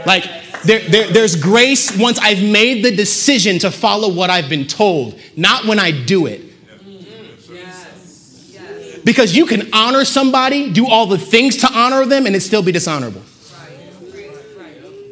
[0.05, 0.25] Like,
[0.63, 5.19] there, there, there's grace once I've made the decision to follow what I've been told,
[5.37, 6.41] not when I do it.
[9.05, 12.61] Because you can honor somebody, do all the things to honor them, and it still
[12.61, 13.21] be dishonorable.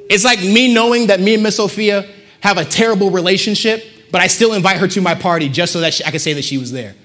[0.09, 2.07] It's like me knowing that me and Miss Sophia
[2.41, 5.93] have a terrible relationship, but I still invite her to my party just so that
[5.93, 6.95] she, I can say that she was there.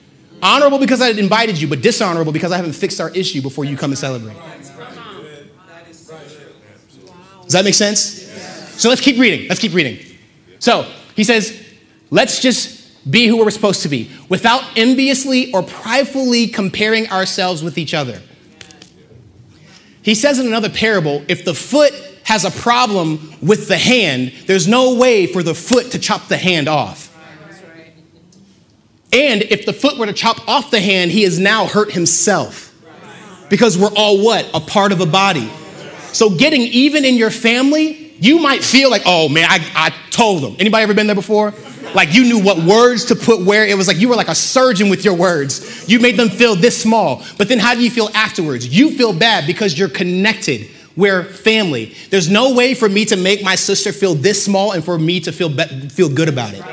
[0.42, 3.76] Honorable because I invited you, but dishonorable because I haven't fixed our issue before you
[3.76, 4.36] come and celebrate.
[7.42, 8.28] Does that make sense?
[8.80, 9.48] So let's keep reading.
[9.48, 9.98] Let's keep reading.
[10.60, 11.66] So he says,
[12.10, 17.76] let's just be who we're supposed to be without enviously or pridefully comparing ourselves with
[17.76, 18.20] each other.
[20.02, 21.92] He says in another parable if the foot
[22.24, 26.36] has a problem with the hand, there's no way for the foot to chop the
[26.36, 27.08] hand off.
[29.12, 32.68] And if the foot were to chop off the hand, he has now hurt himself.
[33.48, 34.48] Because we're all what?
[34.54, 35.50] A part of a body.
[36.12, 40.42] So getting even in your family, you might feel like, oh man, I, I told
[40.42, 40.56] them.
[40.58, 41.52] Anybody ever been there before?
[41.94, 43.66] Like you knew what words to put where.
[43.66, 45.88] It was like you were like a surgeon with your words.
[45.88, 47.24] You made them feel this small.
[47.36, 48.66] But then how do you feel afterwards?
[48.66, 50.70] You feel bad because you're connected.
[50.96, 51.94] We're family.
[52.10, 55.20] There's no way for me to make my sister feel this small and for me
[55.20, 56.64] to feel, be- feel good about it.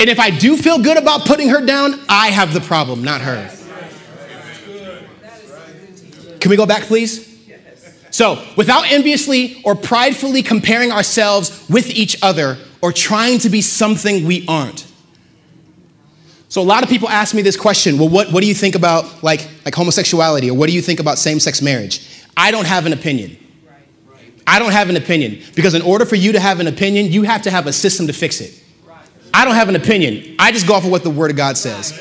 [0.00, 3.20] And if I do feel good about putting her down, I have the problem, not
[3.20, 3.50] her.
[6.40, 7.34] Can we go back, please?
[8.10, 14.24] So, without enviously or pridefully comparing ourselves with each other or trying to be something
[14.24, 14.86] we aren't.
[16.48, 18.74] So, a lot of people ask me this question well, what, what do you think
[18.76, 22.23] about like, like homosexuality or what do you think about same sex marriage?
[22.36, 23.36] I don't have an opinion.
[24.46, 27.22] I don't have an opinion because in order for you to have an opinion, you
[27.22, 28.62] have to have a system to fix it.
[29.32, 30.36] I don't have an opinion.
[30.38, 31.98] I just go off of what the Word of God says.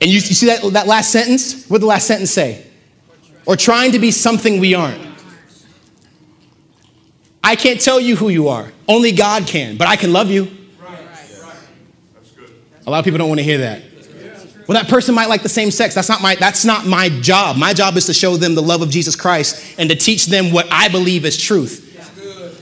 [0.00, 1.66] And you, you see that, that last sentence?
[1.68, 2.66] What did the last sentence say?
[3.46, 5.00] Or trying to be something we aren't.
[7.42, 8.70] I can't tell you who you are.
[8.88, 10.48] Only God can, but I can love you.
[12.86, 13.82] A lot of people don't want to hear that.
[14.70, 15.96] Well, that person might like the same sex.
[15.96, 17.56] That's not my, that's not my job.
[17.56, 20.52] My job is to show them the love of Jesus Christ and to teach them
[20.52, 21.88] what I believe is truth.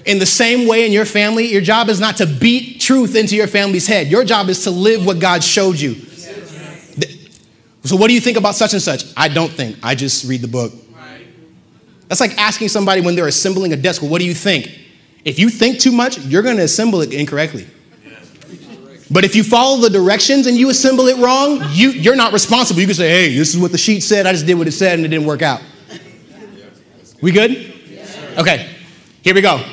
[0.07, 3.37] In the same way in your family, your job is not to beat truth into
[3.37, 4.07] your family's head.
[4.07, 5.97] Your job is to live what God showed you.
[7.85, 9.05] So, what do you think about such and such?
[9.15, 9.77] I don't think.
[9.83, 10.73] I just read the book.
[12.09, 14.81] That's like asking somebody when they're assembling a desk, well, what do you think?
[15.27, 17.67] If you think too much, you're going to assemble it incorrectly.
[19.11, 22.81] But if you follow the directions and you assemble it wrong, you, you're not responsible.
[22.81, 24.27] You can say, hey, this is what the sheet said.
[24.27, 25.63] I just did what it said and it didn't work out.
[27.23, 27.75] We good?
[28.37, 28.71] Okay,
[29.23, 29.65] here we go.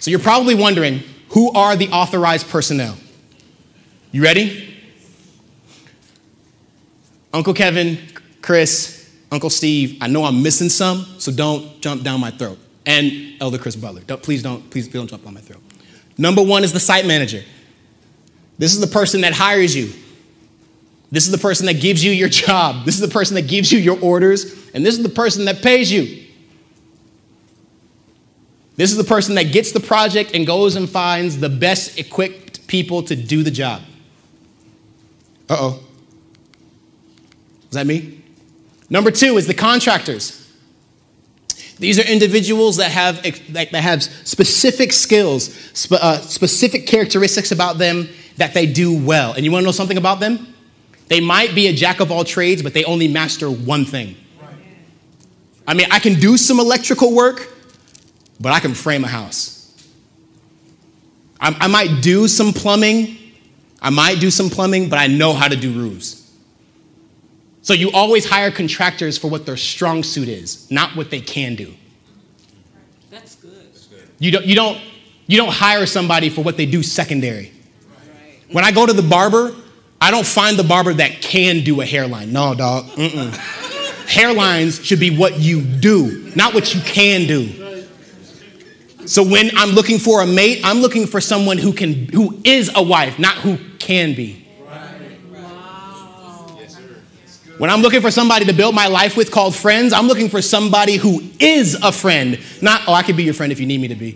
[0.00, 2.96] So you're probably wondering who are the authorized personnel?
[4.12, 4.78] You ready?
[7.32, 7.98] Uncle Kevin,
[8.42, 12.58] Chris, Uncle Steve, I know I'm missing some, so don't jump down my throat.
[12.86, 14.02] And Elder Chris Butler.
[14.02, 15.62] Don't, please don't, please don't jump on my throat.
[16.16, 17.42] Number one is the site manager.
[18.58, 19.92] This is the person that hires you.
[21.10, 22.84] This is the person that gives you your job.
[22.84, 24.68] This is the person that gives you your orders.
[24.74, 26.24] And this is the person that pays you.
[28.76, 32.66] This is the person that gets the project and goes and finds the best equipped
[32.66, 33.82] people to do the job.
[35.48, 35.80] Uh oh.
[37.68, 38.22] Is that me?
[38.90, 40.40] Number two is the contractors.
[41.78, 48.08] These are individuals that have, that have specific skills, spe- uh, specific characteristics about them
[48.36, 49.32] that they do well.
[49.32, 50.54] And you want to know something about them?
[51.08, 54.16] They might be a jack of all trades, but they only master one thing.
[55.66, 57.50] I mean, I can do some electrical work,
[58.40, 59.60] but I can frame a house.
[61.40, 63.18] I, I might do some plumbing.
[63.80, 66.22] I might do some plumbing, but I know how to do roofs.
[67.62, 71.54] So you always hire contractors for what their strong suit is, not what they can
[71.54, 71.74] do.
[73.10, 73.52] That's good.
[74.18, 74.78] You don't, you don't,
[75.26, 77.52] you don't hire somebody for what they do secondary.
[78.54, 79.52] When I go to the barber,
[80.00, 82.32] I don't find the barber that can do a hairline.
[82.32, 82.84] No, dog.
[82.90, 83.30] Mm-mm.
[84.06, 87.84] Hairlines should be what you do, not what you can do.
[89.06, 92.70] So when I'm looking for a mate, I'm looking for someone who can who is
[92.76, 94.46] a wife, not who can be.
[97.58, 100.40] When I'm looking for somebody to build my life with called friends, I'm looking for
[100.40, 103.80] somebody who is a friend, not, oh, I could be your friend if you need
[103.80, 104.12] me to be.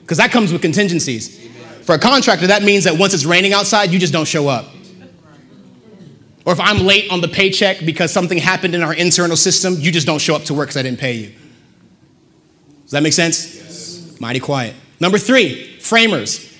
[0.00, 1.46] Because that comes with contingencies.
[1.86, 4.66] For a contractor, that means that once it's raining outside, you just don't show up.
[6.44, 9.92] Or if I'm late on the paycheck because something happened in our internal system, you
[9.92, 11.32] just don't show up to work because I didn't pay you.
[12.82, 13.54] Does that make sense?
[13.54, 14.20] Yes.
[14.20, 14.74] Mighty quiet.
[14.98, 16.56] Number three, framers.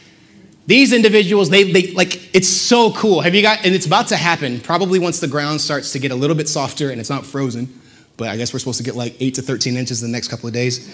[0.66, 3.20] These individuals, they, they like, it's so cool.
[3.20, 6.12] Have you got, and it's about to happen probably once the ground starts to get
[6.12, 7.80] a little bit softer and it's not frozen,
[8.16, 10.28] but I guess we're supposed to get like 8 to 13 inches in the next
[10.28, 10.88] couple of days.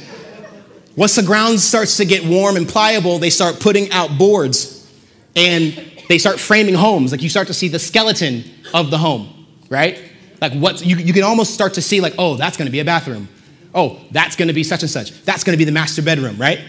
[0.97, 4.90] Once the ground starts to get warm and pliable, they start putting out boards
[5.34, 7.12] and they start framing homes.
[7.12, 9.99] Like you start to see the skeleton of the home, right?
[10.40, 12.84] Like what, you, you can almost start to see, like, oh, that's gonna be a
[12.84, 13.28] bathroom.
[13.74, 15.22] Oh, that's gonna be such and such.
[15.24, 16.61] That's gonna be the master bedroom, right?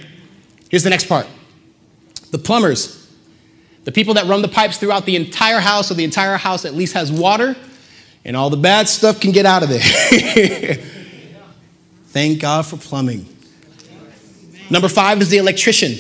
[0.70, 1.28] Here's the next part
[2.32, 3.12] the plumbers,
[3.84, 6.74] the people that run the pipes throughout the entire house, so the entire house at
[6.74, 7.56] least has water,
[8.24, 9.82] and all the bad stuff can get out of there.
[12.08, 13.33] Thank God for plumbing.
[14.70, 15.98] Number five is the electrician.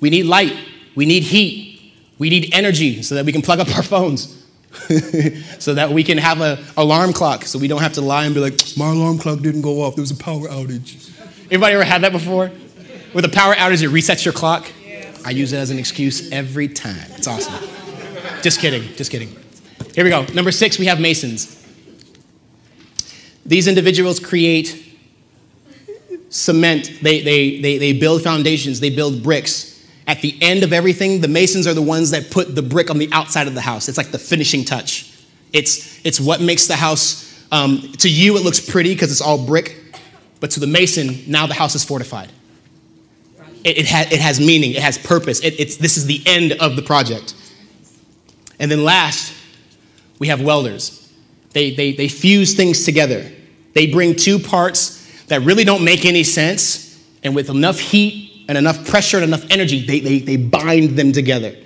[0.00, 0.56] We need light,
[0.94, 4.38] we need heat, we need energy so that we can plug up our phones.
[5.58, 8.34] so that we can have an alarm clock so we don't have to lie and
[8.34, 11.10] be like, my alarm clock didn't go off, there was a power outage.
[11.46, 12.50] Everybody ever had that before?
[13.12, 14.70] With a power outage, it resets your clock?
[15.24, 17.06] I use it as an excuse every time.
[17.10, 17.54] It's awesome.
[18.42, 19.36] just kidding, just kidding.
[19.94, 20.24] Here we go.
[20.32, 21.58] Number six, we have masons.
[23.44, 24.91] These individuals create
[26.32, 29.86] cement, they, they, they, they build foundations, they build bricks.
[30.06, 32.98] At the end of everything, the masons are the ones that put the brick on
[32.98, 33.88] the outside of the house.
[33.88, 35.12] It's like the finishing touch.
[35.52, 39.46] It's, it's what makes the house, um, to you, it looks pretty because it's all
[39.46, 39.78] brick,
[40.40, 42.32] but to the mason, now the house is fortified.
[43.62, 45.40] It, it, ha- it has meaning, it has purpose.
[45.40, 47.34] It, it's, this is the end of the project.
[48.58, 49.34] And then last,
[50.18, 51.12] we have welders.
[51.50, 53.30] They, they, they fuse things together.
[53.74, 55.01] They bring two parts
[55.32, 59.46] that really don't make any sense, and with enough heat and enough pressure and enough
[59.48, 61.56] energy, they, they, they bind them together.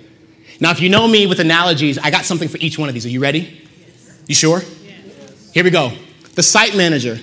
[0.61, 3.05] Now, if you know me with analogies, I got something for each one of these.
[3.05, 3.61] Are you ready?
[4.25, 4.61] You sure?
[5.53, 5.91] Here we go.
[6.35, 7.19] The site manager.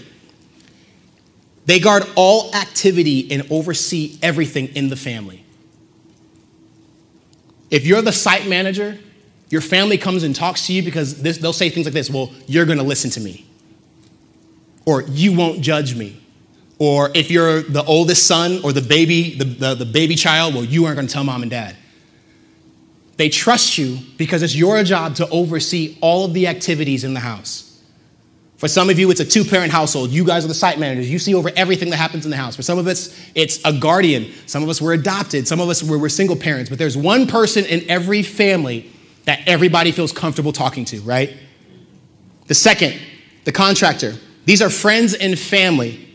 [1.65, 5.47] They guard all activity and oversee everything in the family.
[7.71, 8.99] If you're the site manager,
[9.49, 12.35] your family comes and talks to you because this, they'll say things like this Well,
[12.47, 13.47] you're going to listen to me.
[14.85, 16.21] Or you won't judge me.
[16.79, 20.65] Or if you're the oldest son or the baby, the, the, the baby child, well,
[20.65, 21.77] you aren't going to tell mom and dad.
[23.17, 27.21] They trust you because it's your job to oversee all of the activities in the
[27.21, 27.81] house.
[28.57, 30.11] For some of you, it's a two parent household.
[30.11, 31.11] You guys are the site managers.
[31.11, 32.57] You see over everything that happens in the house.
[32.57, 34.33] For some of us, it's a guardian.
[34.47, 35.47] Some of us were adopted.
[35.47, 36.71] Some of us were, were single parents.
[36.71, 38.91] But there's one person in every family
[39.27, 41.37] that everybody feels comfortable talking to, right?
[42.47, 42.99] The second,
[43.45, 44.15] the contractor.
[44.45, 46.14] These are friends and family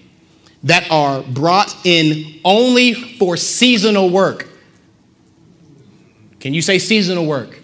[0.63, 4.47] that are brought in only for seasonal work.
[6.39, 7.59] Can you say seasonal work?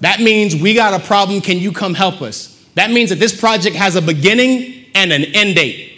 [0.00, 1.40] That means we got a problem.
[1.40, 2.50] Can you come help us?
[2.74, 5.92] That means that this project has a beginning and an end date.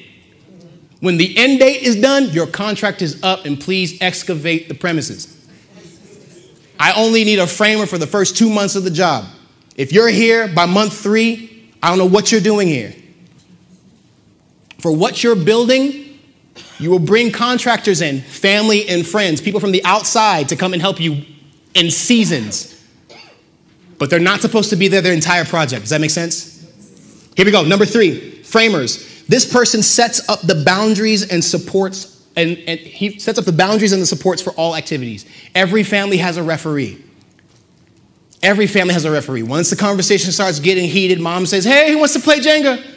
[1.01, 5.33] When the end date is done, your contract is up, and please excavate the premises.
[6.79, 9.25] I only need a framer for the first two months of the job.
[9.77, 12.95] If you're here by month three, I don't know what you're doing here.
[14.87, 16.17] For what you're building,
[16.79, 20.81] you will bring contractors in, family and friends, people from the outside to come and
[20.81, 21.25] help you
[21.75, 22.81] in seasons.
[23.99, 25.83] But they're not supposed to be there their entire project.
[25.83, 26.65] Does that make sense?
[27.37, 27.65] Here we go.
[27.65, 29.25] Number three, framers.
[29.25, 33.93] This person sets up the boundaries and supports, and, and he sets up the boundaries
[33.93, 35.27] and the supports for all activities.
[35.53, 37.03] Every family has a referee.
[38.41, 39.43] Every family has a referee.
[39.43, 42.93] Once the conversation starts getting heated, mom says, Hey, who wants to play Jenga?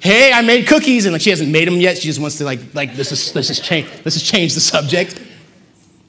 [0.00, 1.98] Hey, I made cookies, and like she hasn't made them yet.
[1.98, 4.60] She just wants to like, like this is this is change, let's just change the
[4.60, 5.20] subject.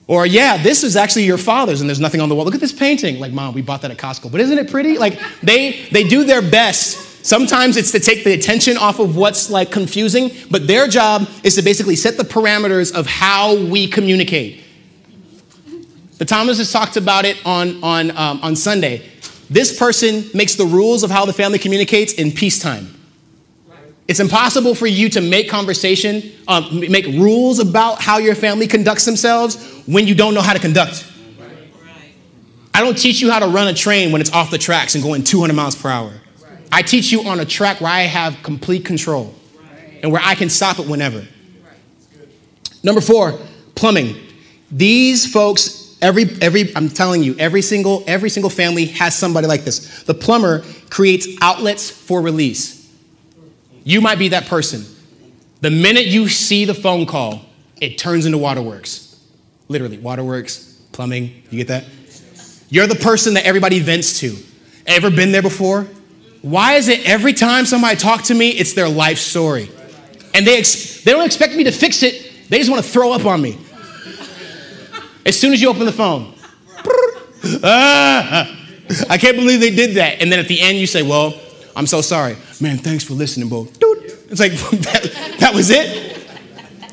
[0.10, 2.44] Or, yeah, this is actually your father's and there's nothing on the wall.
[2.44, 3.20] Look at this painting.
[3.20, 4.32] Like, mom, we bought that at Costco.
[4.32, 4.98] But isn't it pretty?
[4.98, 7.24] Like, they, they do their best.
[7.24, 11.54] Sometimes it's to take the attention off of what's like confusing, but their job is
[11.58, 14.64] to basically set the parameters of how we communicate.
[16.18, 19.08] The Thomases talked about it on, on, um, on Sunday.
[19.48, 22.99] This person makes the rules of how the family communicates in peacetime.
[24.10, 29.06] It's impossible for you to make conversation, um, make rules about how your family conducts
[29.06, 31.06] themselves when you don't know how to conduct.
[32.74, 35.04] I don't teach you how to run a train when it's off the tracks and
[35.04, 36.12] going 200 miles per hour.
[36.72, 39.36] I teach you on a track where I have complete control
[40.02, 41.28] and where I can stop it whenever.
[42.82, 43.38] Number four,
[43.76, 44.16] plumbing.
[44.72, 49.66] These folks, every, every, I'm telling you, every single, every single family has somebody like
[49.66, 50.02] this.
[50.02, 52.79] The plumber creates outlets for release.
[53.84, 54.86] You might be that person.
[55.62, 57.42] The minute you see the phone call,
[57.82, 59.20] it turns into waterworks.
[59.68, 61.86] Literally, waterworks, plumbing, you get that?
[62.70, 64.36] You're the person that everybody vents to.
[64.86, 65.88] Ever been there before?
[66.42, 69.70] Why is it every time somebody talks to me, it's their life story?
[70.34, 73.12] And they, ex- they don't expect me to fix it, they just want to throw
[73.12, 73.58] up on me.
[75.26, 76.34] As soon as you open the phone,
[77.64, 78.56] ah,
[79.10, 80.22] I can't believe they did that.
[80.22, 81.40] And then at the end, you say, Well,
[81.76, 82.36] I'm so sorry.
[82.60, 83.66] Man, thanks for listening, bro.
[83.66, 84.00] Dude.
[84.30, 86.18] It's like, that, that was it?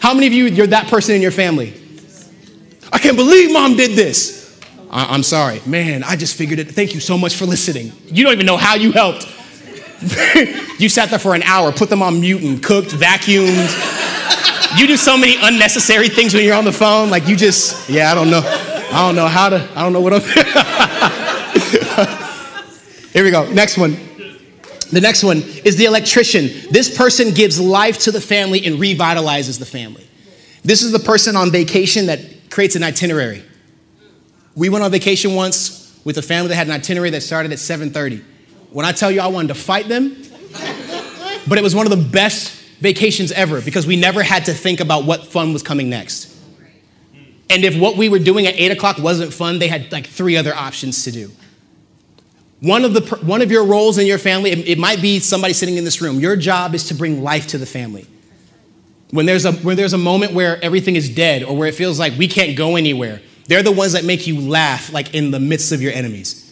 [0.01, 1.75] How many of you, you're that person in your family?
[2.93, 4.61] I can't believe mom did this.
[4.91, 5.61] I, am sorry.
[5.67, 6.71] Man, I just figured it.
[6.71, 7.93] Thank you so much for listening.
[8.07, 9.27] You don't even know how you helped.
[10.79, 14.79] you sat there for an hour, put them on mute and cooked, vacuumed.
[14.79, 17.11] you do so many unnecessary things when you're on the phone.
[17.11, 18.43] Like you just, yeah, I don't know.
[18.45, 20.21] I don't know how to, I don't know what I'm.
[23.13, 23.51] Here we go.
[23.51, 24.06] Next one.
[24.93, 26.49] The next one is the electrician.
[26.71, 30.07] This person gives life to the family and revitalizes the family.
[30.63, 33.43] This is the person on vacation that creates an itinerary.
[34.55, 37.59] We went on vacation once with a family that had an itinerary that started at
[37.59, 38.23] 7:30.
[38.71, 40.17] When I tell you I wanted to fight them,
[41.49, 44.81] but it was one of the best vacations ever because we never had to think
[44.81, 46.35] about what fun was coming next.
[47.49, 50.37] And if what we were doing at 8 o'clock wasn't fun, they had like three
[50.37, 51.31] other options to do.
[52.61, 55.53] One of, the, one of your roles in your family, it, it might be somebody
[55.53, 56.19] sitting in this room.
[56.21, 58.07] Your job is to bring life to the family.
[59.11, 61.99] When there's, a, when there's a moment where everything is dead or where it feels
[61.99, 65.39] like we can't go anywhere, they're the ones that make you laugh like in the
[65.39, 66.43] midst of your enemies.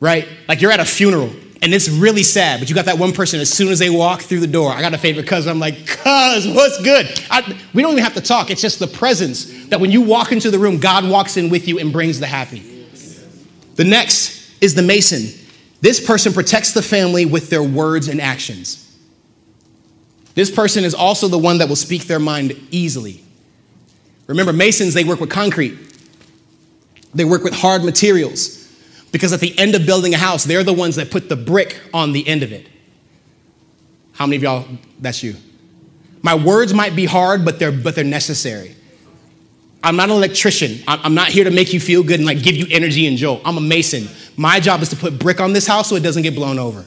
[0.00, 0.28] Right?
[0.48, 3.40] Like you're at a funeral and it's really sad, but you got that one person
[3.40, 4.72] as soon as they walk through the door.
[4.72, 5.52] I got a favorite cousin.
[5.52, 7.06] I'm like, cuz, what's good?
[7.30, 8.50] I, we don't even have to talk.
[8.50, 11.68] It's just the presence that when you walk into the room, God walks in with
[11.68, 12.88] you and brings the happy.
[13.76, 15.28] The next is the mason.
[15.82, 18.78] This person protects the family with their words and actions.
[20.34, 23.22] This person is also the one that will speak their mind easily.
[24.26, 25.76] Remember, masons, they work with concrete,
[27.12, 28.60] they work with hard materials.
[29.10, 31.78] Because at the end of building a house, they're the ones that put the brick
[31.92, 32.66] on the end of it.
[34.12, 34.66] How many of y'all,
[34.98, 35.36] that's you?
[36.22, 38.74] My words might be hard, but they're, but they're necessary.
[39.84, 40.78] I'm not an electrician.
[40.86, 43.40] I'm not here to make you feel good and like give you energy and joy.
[43.44, 44.08] I'm a mason.
[44.36, 46.84] My job is to put brick on this house so it doesn't get blown over.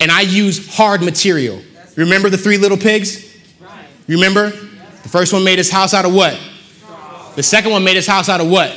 [0.00, 1.60] And I use hard material.
[1.96, 3.36] Remember the three little pigs?
[4.06, 4.50] Remember?
[4.50, 6.38] The first one made his house out of what?
[7.36, 8.70] The second one made his house out of what?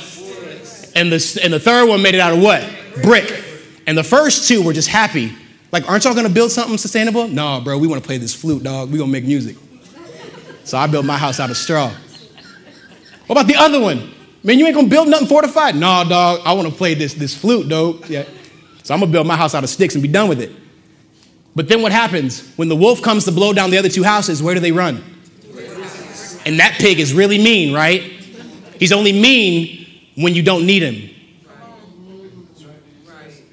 [0.95, 2.63] And the, and the third one made it out of what?
[3.01, 3.43] Brick.
[3.88, 5.34] And the first two were just happy.
[5.71, 7.27] Like, aren't y'all gonna build something sustainable?
[7.27, 8.91] No, bro, we wanna play this flute, dog.
[8.91, 9.55] We gonna make music.
[10.64, 11.91] So I built my house out of straw.
[13.28, 14.12] What about the other one?
[14.43, 15.76] Man, you ain't gonna build nothing fortified?
[15.76, 18.09] No, dog, I wanna play this, this flute, dog.
[18.09, 18.26] Yeah.
[18.84, 20.51] So I'm gonna build my house out of sticks and be done with it.
[21.55, 22.47] But then what happens?
[22.55, 25.03] When the wolf comes to blow down the other two houses, where do they run?
[26.45, 28.01] And that pig is really mean, right?
[28.80, 31.09] He's only mean when you don't need him.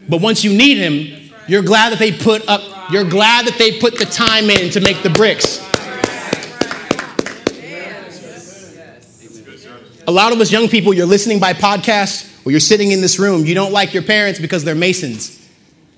[0.08, 3.78] But once you need him, you're glad that they put up, you're glad that they
[3.78, 5.67] put the time in to make the bricks.
[10.08, 13.18] A lot of us young people, you're listening by podcast or you're sitting in this
[13.18, 15.46] room, you don't like your parents because they're Masons.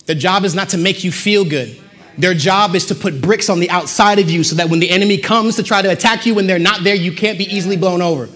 [0.07, 1.81] Their job is not to make you feel good.
[2.19, 4.91] Their job is to put bricks on the outside of you so that when the
[4.91, 7.77] enemy comes to try to attack you when they're not there, you can't be easily
[7.77, 8.29] blown over.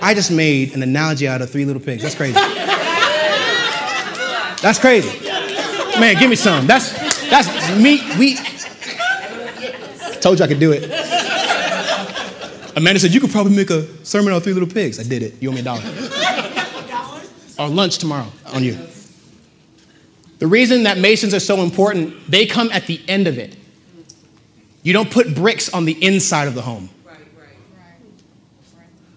[0.00, 2.04] I just made an analogy out of three little pigs.
[2.04, 2.34] That's crazy.
[4.62, 5.28] That's crazy.
[5.98, 6.68] Man, give me some.
[6.68, 6.92] That's
[7.30, 8.00] that's me.
[8.16, 8.36] We
[10.20, 11.13] told you I could do it.
[12.76, 14.98] Amanda said you could probably make a sermon on three little pigs.
[14.98, 15.40] I did it.
[15.40, 15.82] You owe me a dollar.
[17.56, 18.76] Or lunch tomorrow on you.
[20.40, 23.56] The reason that masons are so important, they come at the end of it.
[24.82, 26.90] You don't put bricks on the inside of the home.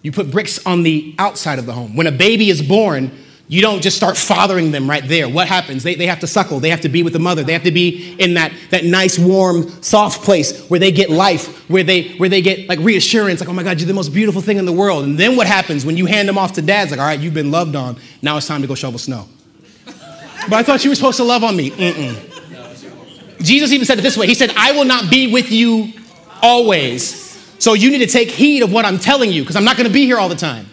[0.03, 1.95] You put bricks on the outside of the home.
[1.95, 3.11] When a baby is born,
[3.49, 5.29] you don't just start fathering them right there.
[5.29, 5.81] What happens?
[5.81, 6.59] They, they have to suckle.
[6.59, 7.43] They have to be with the mother.
[7.43, 11.69] They have to be in that, that nice, warm, soft place where they get life,
[11.69, 14.41] where they, where they get like reassurance, like, oh my God, you're the most beautiful
[14.41, 15.05] thing in the world.
[15.05, 17.33] And then what happens when you hand them off to dad's like, all right, you've
[17.33, 17.97] been loved on.
[18.21, 19.29] Now it's time to go shovel snow.
[19.85, 21.71] but I thought you were supposed to love on me.
[21.71, 23.41] Mm-mm.
[23.41, 25.93] Jesus even said it this way He said, I will not be with you
[26.41, 27.25] always.
[27.59, 29.87] So you need to take heed of what I'm telling you because I'm not going
[29.87, 30.67] to be here all the time.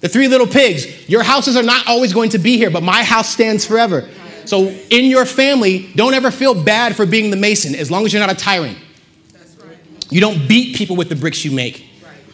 [0.00, 3.02] The three little pigs, your houses are not always going to be here, but my
[3.02, 4.08] house stands forever.
[4.44, 8.12] So in your family, don't ever feel bad for being the mason as long as
[8.12, 8.78] you're not a tyrant.
[10.10, 11.84] You don't beat people with the bricks you make,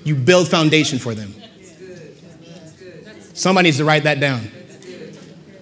[0.04, 1.34] you build foundation for them.
[3.32, 4.48] Somebody needs to write that down.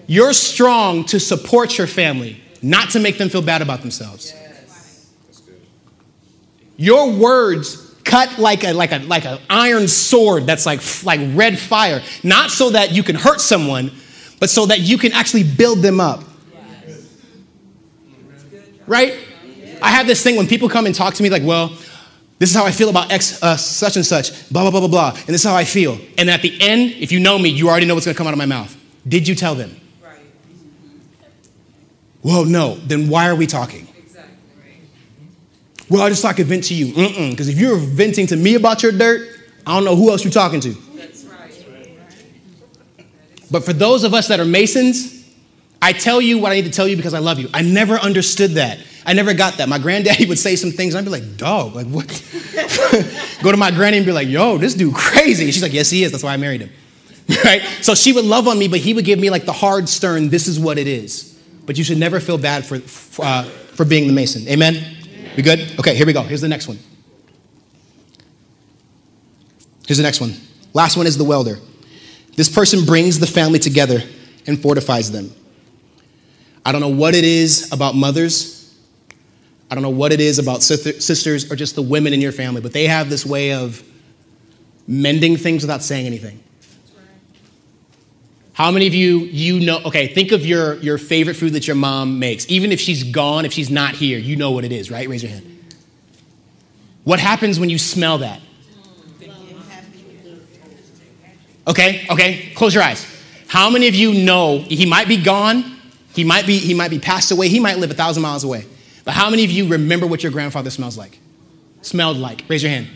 [0.05, 4.33] You're strong to support your family, not to make them feel bad about themselves.
[6.77, 11.57] Your words cut like a like a like an iron sword that's like like red
[11.57, 13.91] fire, not so that you can hurt someone,
[14.39, 16.23] but so that you can actually build them up.
[18.85, 19.17] Right?
[19.81, 21.69] I have this thing when people come and talk to me like, well,
[22.39, 24.89] this is how I feel about X, uh, such and such, blah, blah, blah, blah,
[24.89, 25.97] blah, and this is how I feel.
[26.17, 28.33] And at the end, if you know me, you already know what's gonna come out
[28.33, 28.75] of my mouth.
[29.07, 29.75] Did you tell them?
[30.01, 30.19] Right.
[32.21, 32.75] Well, no.
[32.75, 33.87] Then why are we talking?
[35.93, 36.87] Well, I just like to vent to you.
[36.87, 37.29] Mm-mm.
[37.29, 39.29] Because if you're venting to me about your dirt,
[39.67, 40.71] I don't know who else you're talking to.
[40.95, 41.53] That's right.
[43.51, 45.23] But for those of us that are Masons,
[45.83, 47.47] I tell you what I need to tell you because I love you.
[47.53, 48.79] I never understood that.
[49.05, 49.69] I never got that.
[49.69, 52.07] My granddaddy would say some things, and I'd be like, dog, like what?
[53.43, 55.43] Go to my granny and be like, yo, this dude crazy.
[55.43, 56.11] And she's like, yes, he is.
[56.11, 56.71] That's why I married him.
[57.45, 57.61] right?
[57.83, 60.29] So she would love on me, but he would give me like the hard, stern,
[60.29, 61.39] this is what it is.
[61.67, 62.81] But you should never feel bad for,
[63.23, 64.47] uh, for being the Mason.
[64.47, 65.02] Amen?
[65.35, 65.79] We good?
[65.79, 66.21] Okay, here we go.
[66.21, 66.79] Here's the next one.
[69.87, 70.33] Here's the next one.
[70.73, 71.59] Last one is the welder.
[72.35, 74.01] This person brings the family together
[74.47, 75.31] and fortifies them.
[76.65, 78.75] I don't know what it is about mothers.
[79.69, 82.61] I don't know what it is about sisters or just the women in your family,
[82.61, 83.81] but they have this way of
[84.87, 86.42] mending things without saying anything.
[88.53, 89.81] How many of you you know?
[89.85, 92.47] Okay, think of your your favorite food that your mom makes.
[92.49, 95.07] Even if she's gone, if she's not here, you know what it is, right?
[95.09, 95.49] Raise your hand.
[97.03, 98.41] What happens when you smell that?
[101.65, 103.05] Okay, okay, close your eyes.
[103.47, 105.77] How many of you know he might be gone,
[106.13, 108.65] he might be he might be passed away, he might live a thousand miles away.
[109.03, 111.19] But how many of you remember what your grandfather smells like?
[111.81, 112.43] Smelled like?
[112.47, 112.87] Raise your hand.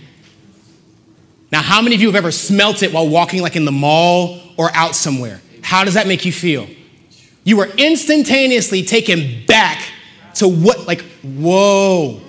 [1.51, 4.39] Now, how many of you have ever smelt it while walking like in the mall
[4.57, 5.41] or out somewhere?
[5.67, 6.65] How does that make you feel?
[7.43, 9.83] You were instantaneously taken back
[10.35, 12.21] to what, like, whoa.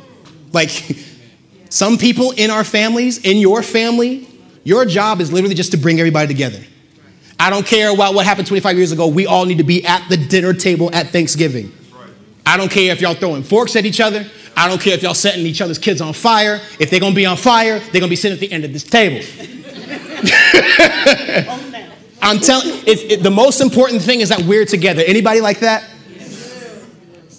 [0.53, 0.71] Like,
[1.71, 4.27] some people in our families, in your family,
[4.65, 6.61] your job is literally just to bring everybody together.
[7.39, 9.07] I don't care about what happened 25 years ago.
[9.07, 11.71] We all need to be at the dinner table at Thanksgiving.
[12.45, 14.27] I don't care if y'all throwing forks at each other.
[14.57, 16.61] I don't care if y'all setting each other's kids on fire.
[16.81, 18.83] If they're gonna be on fire, they're gonna be sitting at the end of this
[18.83, 19.25] table.
[22.21, 25.03] I'm telling it, the most important thing is that we're together.
[25.07, 25.85] Anybody like that?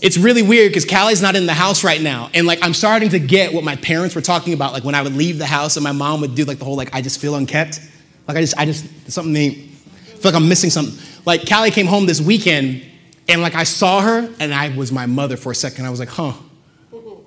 [0.01, 2.30] It's really weird because Callie's not in the house right now.
[2.34, 5.01] And like I'm starting to get what my parents were talking about, like when I
[5.01, 7.19] would leave the house and my mom would do like the whole like I just
[7.19, 7.82] feel unkept.
[8.27, 10.97] Like I just, I just, something I feel like I'm missing something.
[11.25, 12.84] Like Callie came home this weekend
[13.27, 15.86] and like I saw her and I was my mother for a second.
[15.86, 16.32] I was like, huh,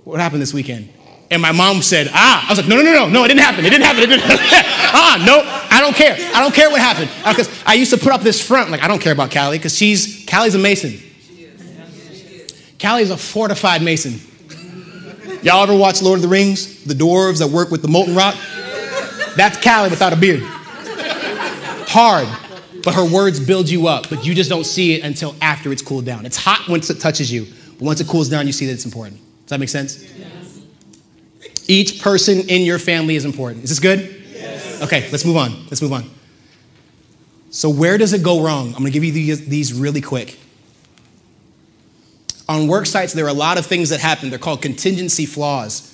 [0.04, 0.88] what happened this weekend?
[1.30, 2.46] And my mom said, ah.
[2.46, 3.64] I was like, no, no, no, no, no, it didn't happen.
[3.64, 4.02] It didn't happen.
[4.02, 4.90] It didn't happen.
[4.94, 6.14] ah, no, I don't care.
[6.34, 7.10] I don't care what happened.
[7.24, 9.58] Uh, because I used to put up this front, like, I don't care about Callie,
[9.58, 10.92] because she's, Callie's a Mason.
[10.92, 12.72] She is.
[12.78, 14.20] Callie's a fortified Mason.
[15.42, 16.84] Y'all ever watch Lord of the Rings?
[16.84, 18.36] The dwarves that work with the molten rock?
[19.36, 20.42] That's Callie without a beard.
[21.94, 22.28] Hard,
[22.84, 25.82] but her words build you up, but you just don't see it until after it's
[25.82, 26.24] cooled down.
[26.24, 27.46] It's hot once it touches you,
[27.78, 29.18] but once it cools down, you see that it's important.
[29.18, 30.02] Does that make sense?
[30.16, 30.60] Yes.
[31.66, 33.64] Each person in your family is important.
[33.64, 34.21] Is this good?
[34.82, 35.52] Okay, let's move on.
[35.66, 36.10] Let's move on.
[37.50, 38.68] So, where does it go wrong?
[38.68, 40.38] I'm gonna give you these really quick.
[42.48, 44.28] On work sites, there are a lot of things that happen.
[44.28, 45.88] They're called contingency flaws,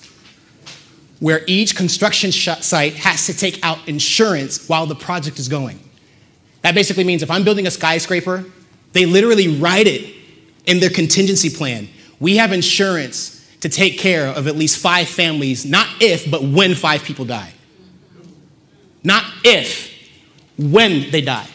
[1.20, 5.78] where each construction site has to take out insurance while the project is going.
[6.62, 8.46] That basically means if I'm building a skyscraper,
[8.92, 10.14] they literally write it
[10.64, 11.88] in their contingency plan.
[12.20, 16.74] We have insurance to take care of at least five families, not if, but when
[16.74, 17.52] five people die.
[19.08, 19.90] Not if,
[20.58, 21.48] when they die.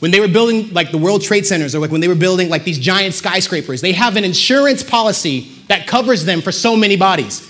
[0.00, 2.48] When they were building like the World Trade Centers or like when they were building
[2.48, 6.96] like these giant skyscrapers, they have an insurance policy that covers them for so many
[6.96, 7.48] bodies.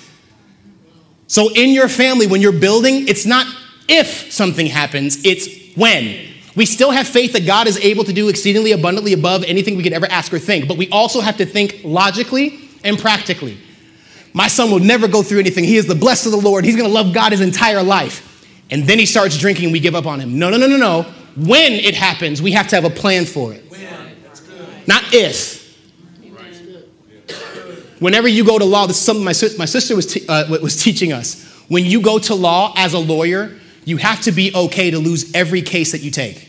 [1.26, 3.47] So in your family, when you're building, it's not
[3.88, 6.26] if something happens, it's when.
[6.55, 9.82] We still have faith that God is able to do exceedingly abundantly above anything we
[9.82, 13.57] could ever ask or think, but we also have to think logically and practically.
[14.34, 15.64] My son will never go through anything.
[15.64, 16.66] He is the blessed of the Lord.
[16.66, 18.26] He's going to love God his entire life.
[18.71, 20.39] And then he starts drinking and we give up on him.
[20.39, 21.03] No, no, no, no, no.
[21.37, 23.64] When it happens, we have to have a plan for it.
[24.87, 25.61] Not if.
[28.01, 31.12] Whenever you go to law, this is something my, my sister was, uh, was teaching
[31.12, 31.47] us.
[31.68, 35.35] When you go to law as a lawyer, you have to be okay to lose
[35.35, 36.49] every case that you take.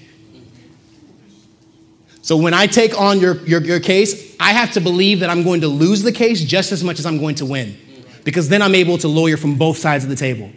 [2.21, 5.43] So when I take on your, your, your, case, I have to believe that I'm
[5.43, 7.77] going to lose the case just as much as I'm going to win.
[8.23, 10.51] Because then I'm able to lawyer from both sides of the table.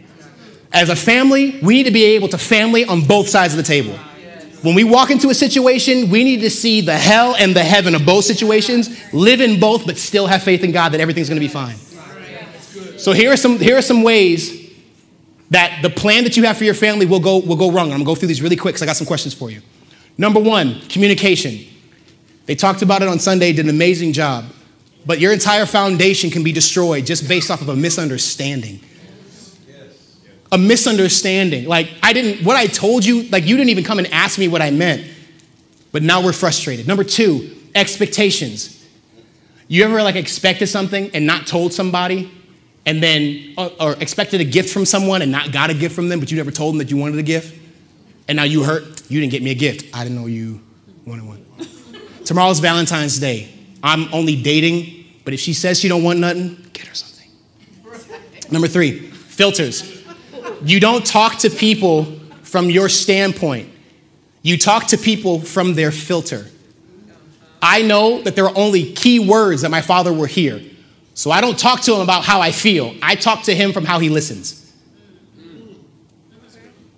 [0.75, 3.63] As a family, we need to be able to family on both sides of the
[3.63, 3.97] table.
[4.61, 7.95] When we walk into a situation, we need to see the hell and the heaven
[7.95, 11.39] of both situations, live in both, but still have faith in God that everything's gonna
[11.39, 11.77] be fine.
[12.97, 14.69] So here are some, here are some ways
[15.51, 17.85] that the plan that you have for your family will go, will go wrong.
[17.85, 19.61] I'm gonna go through these really quick because I got some questions for you.
[20.17, 21.59] Number one, communication.
[22.47, 24.45] They talked about it on Sunday, did an amazing job.
[25.05, 28.81] But your entire foundation can be destroyed just based off of a misunderstanding.
[30.51, 31.65] A misunderstanding.
[31.65, 34.47] Like, I didn't, what I told you, like, you didn't even come and ask me
[34.47, 35.05] what I meant.
[35.91, 36.87] But now we're frustrated.
[36.87, 38.85] Number two, expectations.
[39.67, 42.31] You ever, like, expected something and not told somebody?
[42.85, 46.09] And then, or, or expected a gift from someone and not got a gift from
[46.09, 47.59] them, but you never told them that you wanted a gift?
[48.27, 49.95] And now you hurt you didn't get me a gift.
[49.95, 50.61] I didn't know you
[51.05, 51.45] wanted one.
[52.25, 53.49] Tomorrow's Valentine's Day.
[53.83, 57.29] I'm only dating, but if she says she don't want nothing, get her something.
[58.51, 59.94] Number three, filters.
[60.63, 62.05] You don't talk to people
[62.43, 63.69] from your standpoint.
[64.41, 66.45] You talk to people from their filter.
[67.61, 70.61] I know that there are only key words that my father will hear.
[71.15, 72.93] So I don't talk to him about how I feel.
[73.01, 74.61] I talk to him from how he listens.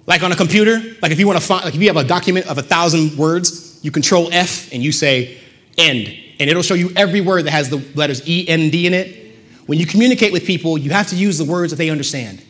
[0.05, 2.03] Like on a computer, like if you want to find, like if you have a
[2.03, 5.37] document of a thousand words, you control F and you say
[5.77, 6.07] end,
[6.39, 9.35] and it'll show you every word that has the letters E, N, D in it.
[9.67, 12.41] When you communicate with people, you have to use the words that they understand.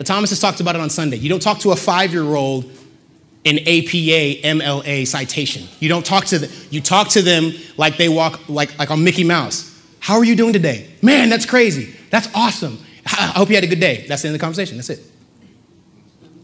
[0.00, 1.18] The Thomases talked about it on Sunday.
[1.18, 2.64] You don't talk to a five year old
[3.44, 5.68] in APA, MLA citation.
[5.78, 9.04] You don't talk to them, you talk to them like they walk, like, like on
[9.04, 9.78] Mickey Mouse.
[9.98, 10.88] How are you doing today?
[11.02, 11.94] Man, that's crazy.
[12.08, 12.78] That's awesome.
[13.04, 14.06] I hope you had a good day.
[14.08, 14.78] That's the end of the conversation.
[14.78, 15.00] That's it.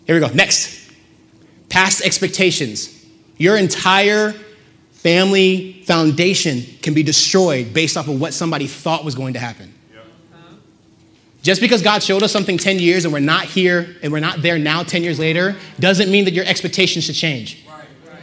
[0.05, 0.31] Here we go.
[0.35, 0.93] Next.
[1.71, 3.07] Past expectations.
[3.39, 4.35] Your entire
[4.93, 9.73] family foundation can be destroyed based off of what somebody thought was going to happen.
[11.47, 14.43] Just because God showed us something 10 years and we're not here and we're not
[14.43, 17.65] there now 10 years later doesn't mean that your expectations should change.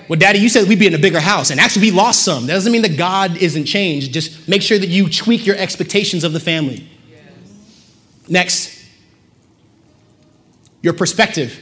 [0.10, 2.48] Well, Daddy, you said we'd be in a bigger house, and actually, we lost some.
[2.48, 4.14] That doesn't mean that God isn't changed.
[4.14, 6.86] Just make sure that you tweak your expectations of the family.
[7.10, 7.22] Yes.
[8.28, 8.86] Next,
[10.82, 11.58] your perspective.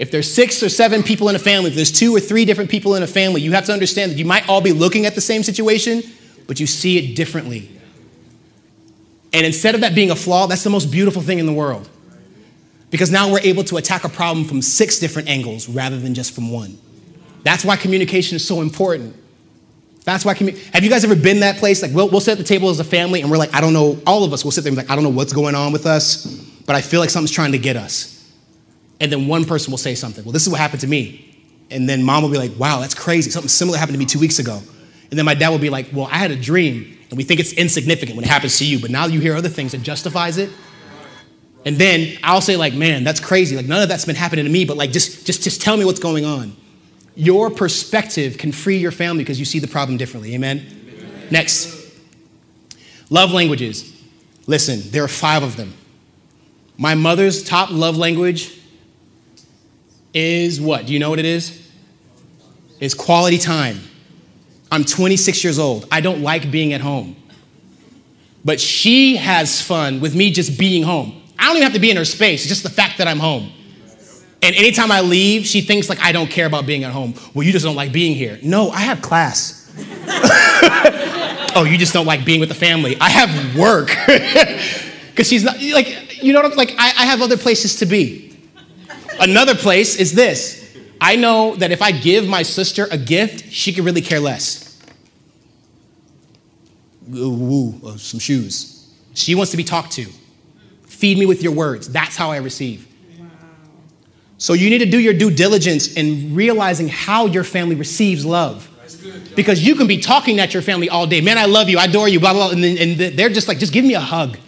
[0.00, 2.70] If there's six or seven people in a family, if there's two or three different
[2.70, 5.14] people in a family, you have to understand that you might all be looking at
[5.14, 6.02] the same situation,
[6.48, 7.78] but you see it differently.
[9.32, 11.88] And instead of that being a flaw, that's the most beautiful thing in the world.
[12.90, 16.34] Because now we're able to attack a problem from six different angles rather than just
[16.34, 16.76] from one.
[17.42, 19.16] That's why communication is so important.
[20.04, 21.80] That's why, commu- have you guys ever been that place?
[21.80, 23.72] Like, we'll, we'll sit at the table as a family and we're like, I don't
[23.72, 25.54] know, all of us will sit there and be like, I don't know what's going
[25.54, 26.26] on with us,
[26.66, 28.30] but I feel like something's trying to get us.
[29.02, 30.24] and then one person will say something.
[30.24, 31.28] Well, this is what happened to me.
[31.72, 33.30] And then mom will be like, wow, that's crazy.
[33.30, 34.62] Something similar happened to me two weeks ago.
[35.10, 36.96] And then my dad will be like, well, I had a dream.
[37.12, 39.50] And we think it's insignificant when it happens to you, but now you hear other
[39.50, 40.48] things that justifies it.
[41.66, 43.54] And then I'll say, like, man, that's crazy.
[43.54, 45.84] Like, none of that's been happening to me, but like, just, just, just tell me
[45.84, 46.56] what's going on.
[47.14, 50.34] Your perspective can free your family because you see the problem differently.
[50.34, 50.66] Amen?
[50.88, 51.28] Amen?
[51.30, 51.92] Next.
[53.10, 53.94] Love languages.
[54.46, 55.74] Listen, there are five of them.
[56.78, 58.58] My mother's top love language
[60.14, 60.86] is what?
[60.86, 61.70] Do you know what it is?
[62.80, 63.80] It's quality time.
[64.72, 65.86] I'm 26 years old.
[65.92, 67.14] I don't like being at home.
[68.44, 71.22] But she has fun with me just being home.
[71.38, 73.18] I don't even have to be in her space, it's just the fact that I'm
[73.18, 73.52] home.
[74.44, 77.14] And anytime I leave, she thinks like I don't care about being at home.
[77.32, 78.40] Well, you just don't like being here.
[78.42, 79.72] No, I have class.
[81.54, 82.96] oh, you just don't like being with the family.
[83.00, 83.90] I have work.
[85.12, 87.86] Because she's not, like, you know what I'm, like, I, I have other places to
[87.86, 88.34] be.
[89.20, 90.61] Another place is this.
[91.02, 94.80] I know that if I give my sister a gift, she could really care less.
[97.12, 98.88] Ooh, uh, some shoes.
[99.12, 100.06] She wants to be talked to.
[100.84, 101.88] Feed me with your words.
[101.88, 102.86] That's how I receive.
[104.38, 108.68] So you need to do your due diligence in realizing how your family receives love.
[109.34, 111.20] Because you can be talking at your family all day.
[111.20, 111.78] Man, I love you.
[111.78, 112.20] I adore you.
[112.20, 112.54] Blah, blah, blah.
[112.54, 114.38] And, then, and they're just like, just give me a hug.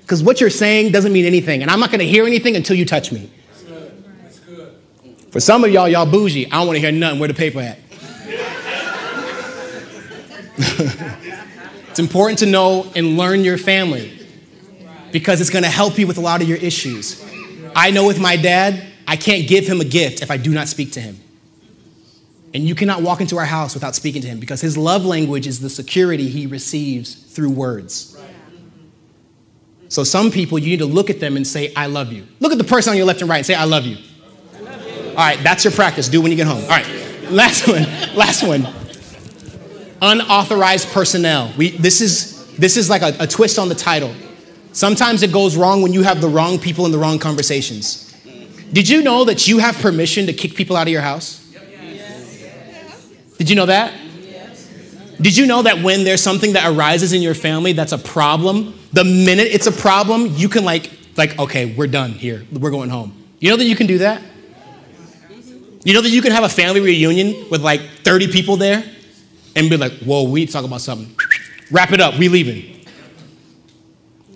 [0.00, 1.62] Because what you're saying doesn't mean anything.
[1.62, 3.30] And I'm not going to hear anything until you touch me.
[5.36, 6.46] For some of y'all, y'all bougie.
[6.46, 7.20] I don't want to hear nothing.
[7.20, 7.78] Where the paper at?
[11.90, 14.18] it's important to know and learn your family
[15.12, 17.22] because it's going to help you with a lot of your issues.
[17.76, 20.68] I know with my dad, I can't give him a gift if I do not
[20.68, 21.20] speak to him.
[22.54, 25.46] And you cannot walk into our house without speaking to him because his love language
[25.46, 28.18] is the security he receives through words.
[29.90, 32.26] So, some people, you need to look at them and say, I love you.
[32.40, 33.98] Look at the person on your left and right and say, I love you.
[35.16, 36.08] All right, that's your practice.
[36.08, 36.62] Do it when you get home.
[36.64, 36.86] All right,
[37.30, 37.84] last one.
[38.14, 38.66] Last one.
[40.02, 41.54] Unauthorized personnel.
[41.56, 44.14] We, this, is, this is like a, a twist on the title.
[44.72, 48.14] Sometimes it goes wrong when you have the wrong people in the wrong conversations.
[48.70, 51.42] Did you know that you have permission to kick people out of your house?
[53.38, 53.94] Did you know that?
[55.18, 58.78] Did you know that when there's something that arises in your family that's a problem,
[58.92, 62.44] the minute it's a problem, you can like like okay, we're done here.
[62.52, 63.16] We're going home.
[63.40, 64.20] You know that you can do that?
[65.86, 68.82] You know that you can have a family reunion with like 30 people there
[69.54, 71.14] and be like, "Whoa, we talk about something."
[71.70, 72.18] Wrap it up.
[72.18, 72.84] We leaving.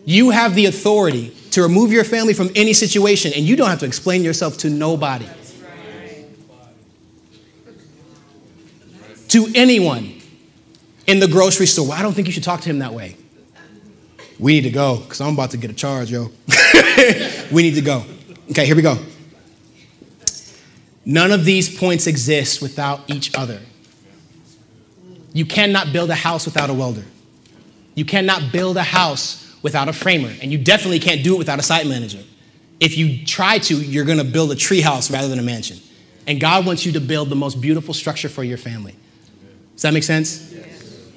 [0.04, 3.80] You have the authority to remove your family from any situation, and you don't have
[3.80, 5.26] to explain yourself to nobody.
[9.30, 10.20] To anyone
[11.08, 11.88] in the grocery store.
[11.88, 13.16] Well, I don't think you should talk to him that way.
[14.38, 16.30] We need to go because I'm about to get a charge, yo.
[17.50, 18.04] we need to go.
[18.50, 18.96] Okay, here we go.
[21.04, 23.60] None of these points exist without each other.
[25.32, 27.04] You cannot build a house without a welder.
[27.94, 31.58] You cannot build a house without a framer, and you definitely can't do it without
[31.58, 32.22] a site manager.
[32.80, 35.78] If you try to, you're gonna build a tree house rather than a mansion.
[36.26, 38.94] And God wants you to build the most beautiful structure for your family.
[39.74, 40.52] Does that make sense?
[40.52, 41.08] Yes.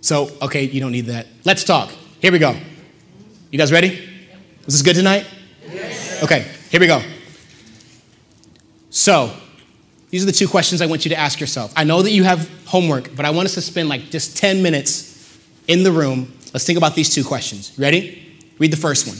[0.00, 1.26] So, okay, you don't need that.
[1.44, 1.90] Let's talk.
[2.20, 2.56] Here we go.
[3.50, 4.08] You guys ready?
[4.64, 5.26] Was this good tonight?
[5.70, 6.22] Yes.
[6.22, 7.02] Okay, here we go.
[8.92, 9.34] So,
[10.10, 11.72] these are the two questions I want you to ask yourself.
[11.74, 14.62] I know that you have homework, but I want us to spend like just 10
[14.62, 15.36] minutes
[15.66, 17.72] in the room Let's think about these two questions.
[17.78, 18.22] Ready?
[18.58, 19.16] Read the first one.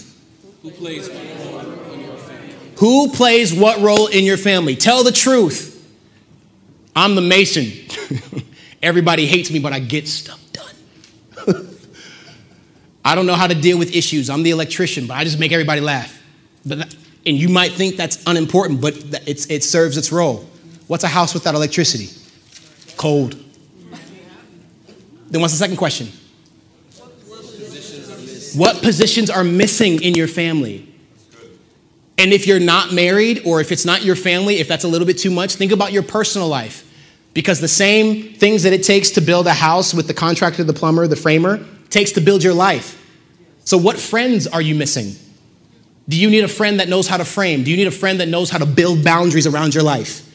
[0.62, 2.54] Who plays what role in your family?
[2.76, 4.76] Who plays what role in your family?
[4.76, 5.70] Tell the truth.
[6.94, 7.72] I'm the mason.
[8.82, 10.74] Everybody hates me, but I get stuff done.
[13.04, 14.28] I don't know how to deal with issues.
[14.28, 16.22] I'm the electrician, but I just make everybody laugh.
[16.66, 16.94] But
[17.24, 18.94] and you might think that's unimportant, but
[19.26, 20.48] it serves its role.
[20.88, 22.08] What's a house without electricity?
[22.96, 23.36] Cold.
[25.30, 26.08] Then what's the second question?
[28.54, 30.88] What positions are missing in your family?
[32.18, 35.06] And if you're not married or if it's not your family, if that's a little
[35.06, 36.88] bit too much, think about your personal life.
[37.34, 40.74] Because the same things that it takes to build a house with the contractor, the
[40.74, 42.98] plumber, the framer, takes to build your life.
[43.64, 45.14] So, what friends are you missing?
[46.08, 47.62] Do you need a friend that knows how to frame?
[47.62, 50.28] Do you need a friend that knows how to build boundaries around your life?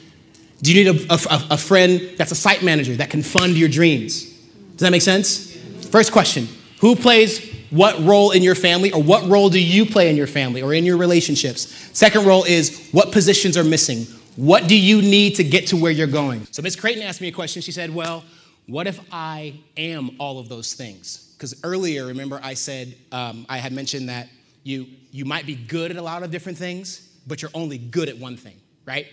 [0.61, 3.69] Do you need a, a, a friend that's a site manager that can fund your
[3.69, 4.23] dreams?
[4.23, 5.55] Does that make sense?
[5.89, 6.47] First question
[6.81, 10.27] Who plays what role in your family or what role do you play in your
[10.27, 11.67] family or in your relationships?
[11.97, 14.05] Second role is what positions are missing?
[14.35, 16.47] What do you need to get to where you're going?
[16.51, 16.75] So Ms.
[16.75, 17.61] Creighton asked me a question.
[17.61, 18.23] She said, Well,
[18.67, 21.33] what if I am all of those things?
[21.35, 24.27] Because earlier, remember, I said um, I had mentioned that
[24.67, 28.09] you, you might be good at a lot of different things, but you're only good
[28.09, 29.07] at one thing, right?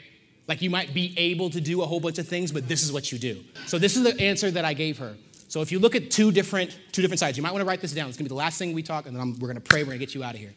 [0.49, 2.93] Like you might be able to do a whole bunch of things, but this is
[2.93, 3.43] what you do.
[3.67, 5.15] So this is the answer that I gave her.
[5.49, 7.81] So if you look at two different two different sides, you might want to write
[7.81, 8.09] this down.
[8.09, 9.85] It's gonna be the last thing we talk, and then I'm, we're gonna pray.
[9.85, 10.53] We're gonna get you out of here.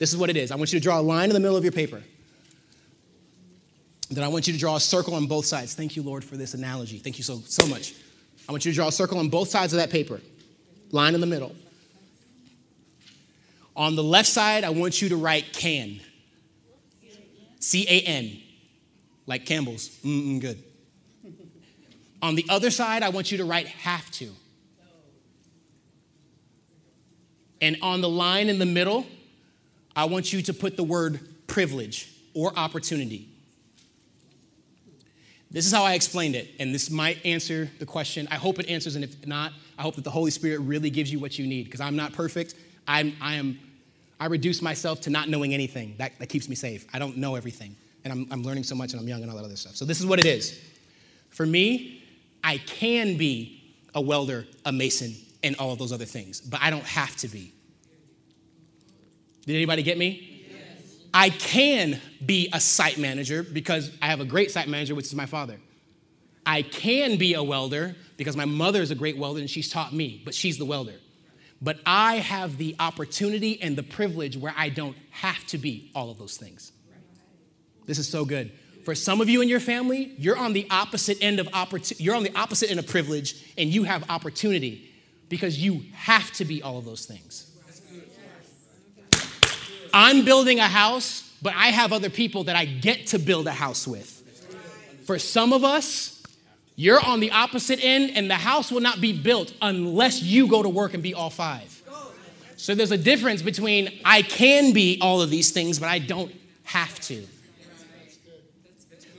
[0.00, 0.50] This is what it is.
[0.50, 2.02] I want you to draw a line in the middle of your paper.
[4.10, 5.74] Then I want you to draw a circle on both sides.
[5.74, 6.98] Thank you, Lord, for this analogy.
[6.98, 7.94] Thank you so so much.
[8.48, 10.20] I want you to draw a circle on both sides of that paper.
[10.90, 11.54] Line in the middle.
[13.76, 16.00] On the left side, I want you to write can.
[17.60, 18.38] C A N,
[19.26, 19.88] like Campbell's.
[20.04, 20.62] Mm-mm, good.
[22.22, 24.30] On the other side, I want you to write have to.
[27.60, 29.06] And on the line in the middle,
[29.94, 33.28] I want you to put the word privilege or opportunity.
[35.50, 38.28] This is how I explained it, and this might answer the question.
[38.30, 41.12] I hope it answers, and if not, I hope that the Holy Spirit really gives
[41.12, 42.54] you what you need, because I'm not perfect.
[42.90, 43.58] I'm, I am,
[44.18, 45.94] I reduce myself to not knowing anything.
[45.98, 46.84] That, that keeps me safe.
[46.92, 49.36] I don't know everything, and I'm, I'm learning so much, and I'm young and all
[49.36, 49.76] that other stuff.
[49.76, 50.60] So this is what it is.
[51.30, 52.02] For me,
[52.42, 53.62] I can be
[53.94, 55.14] a welder, a mason,
[55.44, 57.52] and all of those other things, but I don't have to be.
[59.46, 60.26] Did anybody get me?
[61.14, 65.14] I can be a site manager because I have a great site manager, which is
[65.14, 65.58] my father.
[66.44, 69.92] I can be a welder because my mother is a great welder and she's taught
[69.92, 70.94] me, but she's the welder.
[71.62, 76.10] But I have the opportunity and the privilege where I don't have to be all
[76.10, 76.72] of those things.
[77.86, 78.52] This is so good.
[78.84, 82.02] For some of you in your family, you're on the opposite end of opportunity.
[82.02, 84.90] You're on the opposite end of privilege, and you have opportunity
[85.28, 87.46] because you have to be all of those things.
[89.92, 93.52] I'm building a house, but I have other people that I get to build a
[93.52, 94.16] house with.
[95.04, 96.19] For some of us,
[96.80, 100.62] you're on the opposite end, and the house will not be built unless you go
[100.62, 101.82] to work and be all five.
[102.56, 106.32] So there's a difference between I can be all of these things, but I don't
[106.64, 107.26] have to.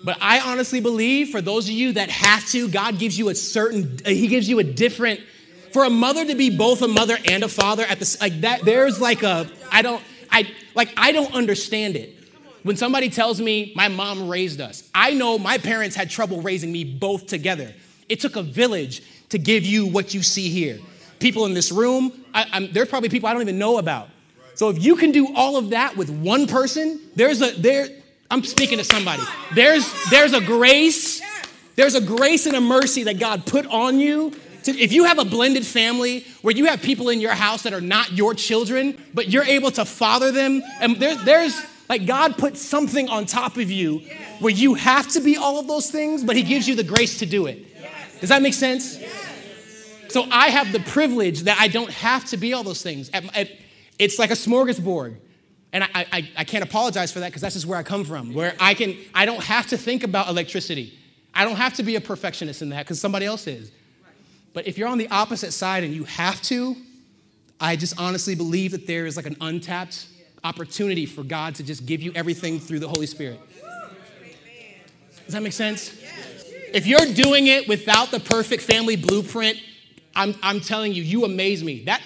[0.03, 3.35] But I honestly believe for those of you that have to, God gives you a
[3.35, 5.19] certain, uh, He gives you a different.
[5.71, 8.65] For a mother to be both a mother and a father at the like that,
[8.65, 12.20] there's like a I don't I like I don't understand it.
[12.63, 16.71] When somebody tells me my mom raised us, I know my parents had trouble raising
[16.71, 17.73] me both together.
[18.07, 20.79] It took a village to give you what you see here.
[21.19, 24.09] People in this room, I, there's probably people I don't even know about.
[24.55, 27.87] So if you can do all of that with one person, there's a there.
[28.29, 29.23] I'm speaking to somebody.
[29.53, 31.21] There's there's a grace,
[31.75, 34.33] there's a grace and a mercy that God put on you
[34.63, 37.73] to, if you have a blended family where you have people in your house that
[37.73, 41.59] are not your children, but you're able to father them, and there, there's
[41.91, 43.99] like God put something on top of you
[44.39, 47.19] where you have to be all of those things, but He gives you the grace
[47.19, 47.67] to do it.
[48.21, 48.97] Does that make sense?
[50.07, 53.11] So I have the privilege that I don't have to be all those things.
[53.99, 55.17] It's like a smorgasbord.
[55.73, 58.33] And I, I, I can't apologize for that because that's just where I come from,
[58.33, 60.97] where I can I don't have to think about electricity.
[61.35, 63.69] I don't have to be a perfectionist in that because somebody else is.
[64.53, 66.75] But if you're on the opposite side and you have to,
[67.59, 70.07] I just honestly believe that there is like an untapped
[70.43, 73.39] opportunity for God to just give you everything through the Holy Spirit.
[75.25, 75.97] Does that make sense?
[76.73, 79.57] If you're doing it without the perfect family blueprint,
[80.15, 81.83] I'm, I'm telling you, you amaze me.
[81.83, 82.01] That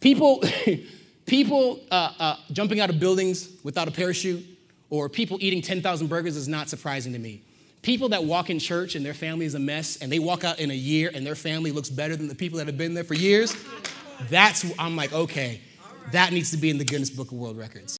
[0.00, 0.42] people,
[1.26, 4.44] people uh, uh, jumping out of buildings without a parachute,
[4.90, 7.42] or people eating 10,000 burgers is not surprising to me.
[7.80, 10.60] People that walk in church and their family is a mess, and they walk out
[10.60, 13.04] in a year and their family looks better than the people that have been there
[13.04, 13.56] for years,
[14.30, 15.60] that's, I'm like, okay,
[16.10, 17.90] that needs to be in the Guinness Book of World Records.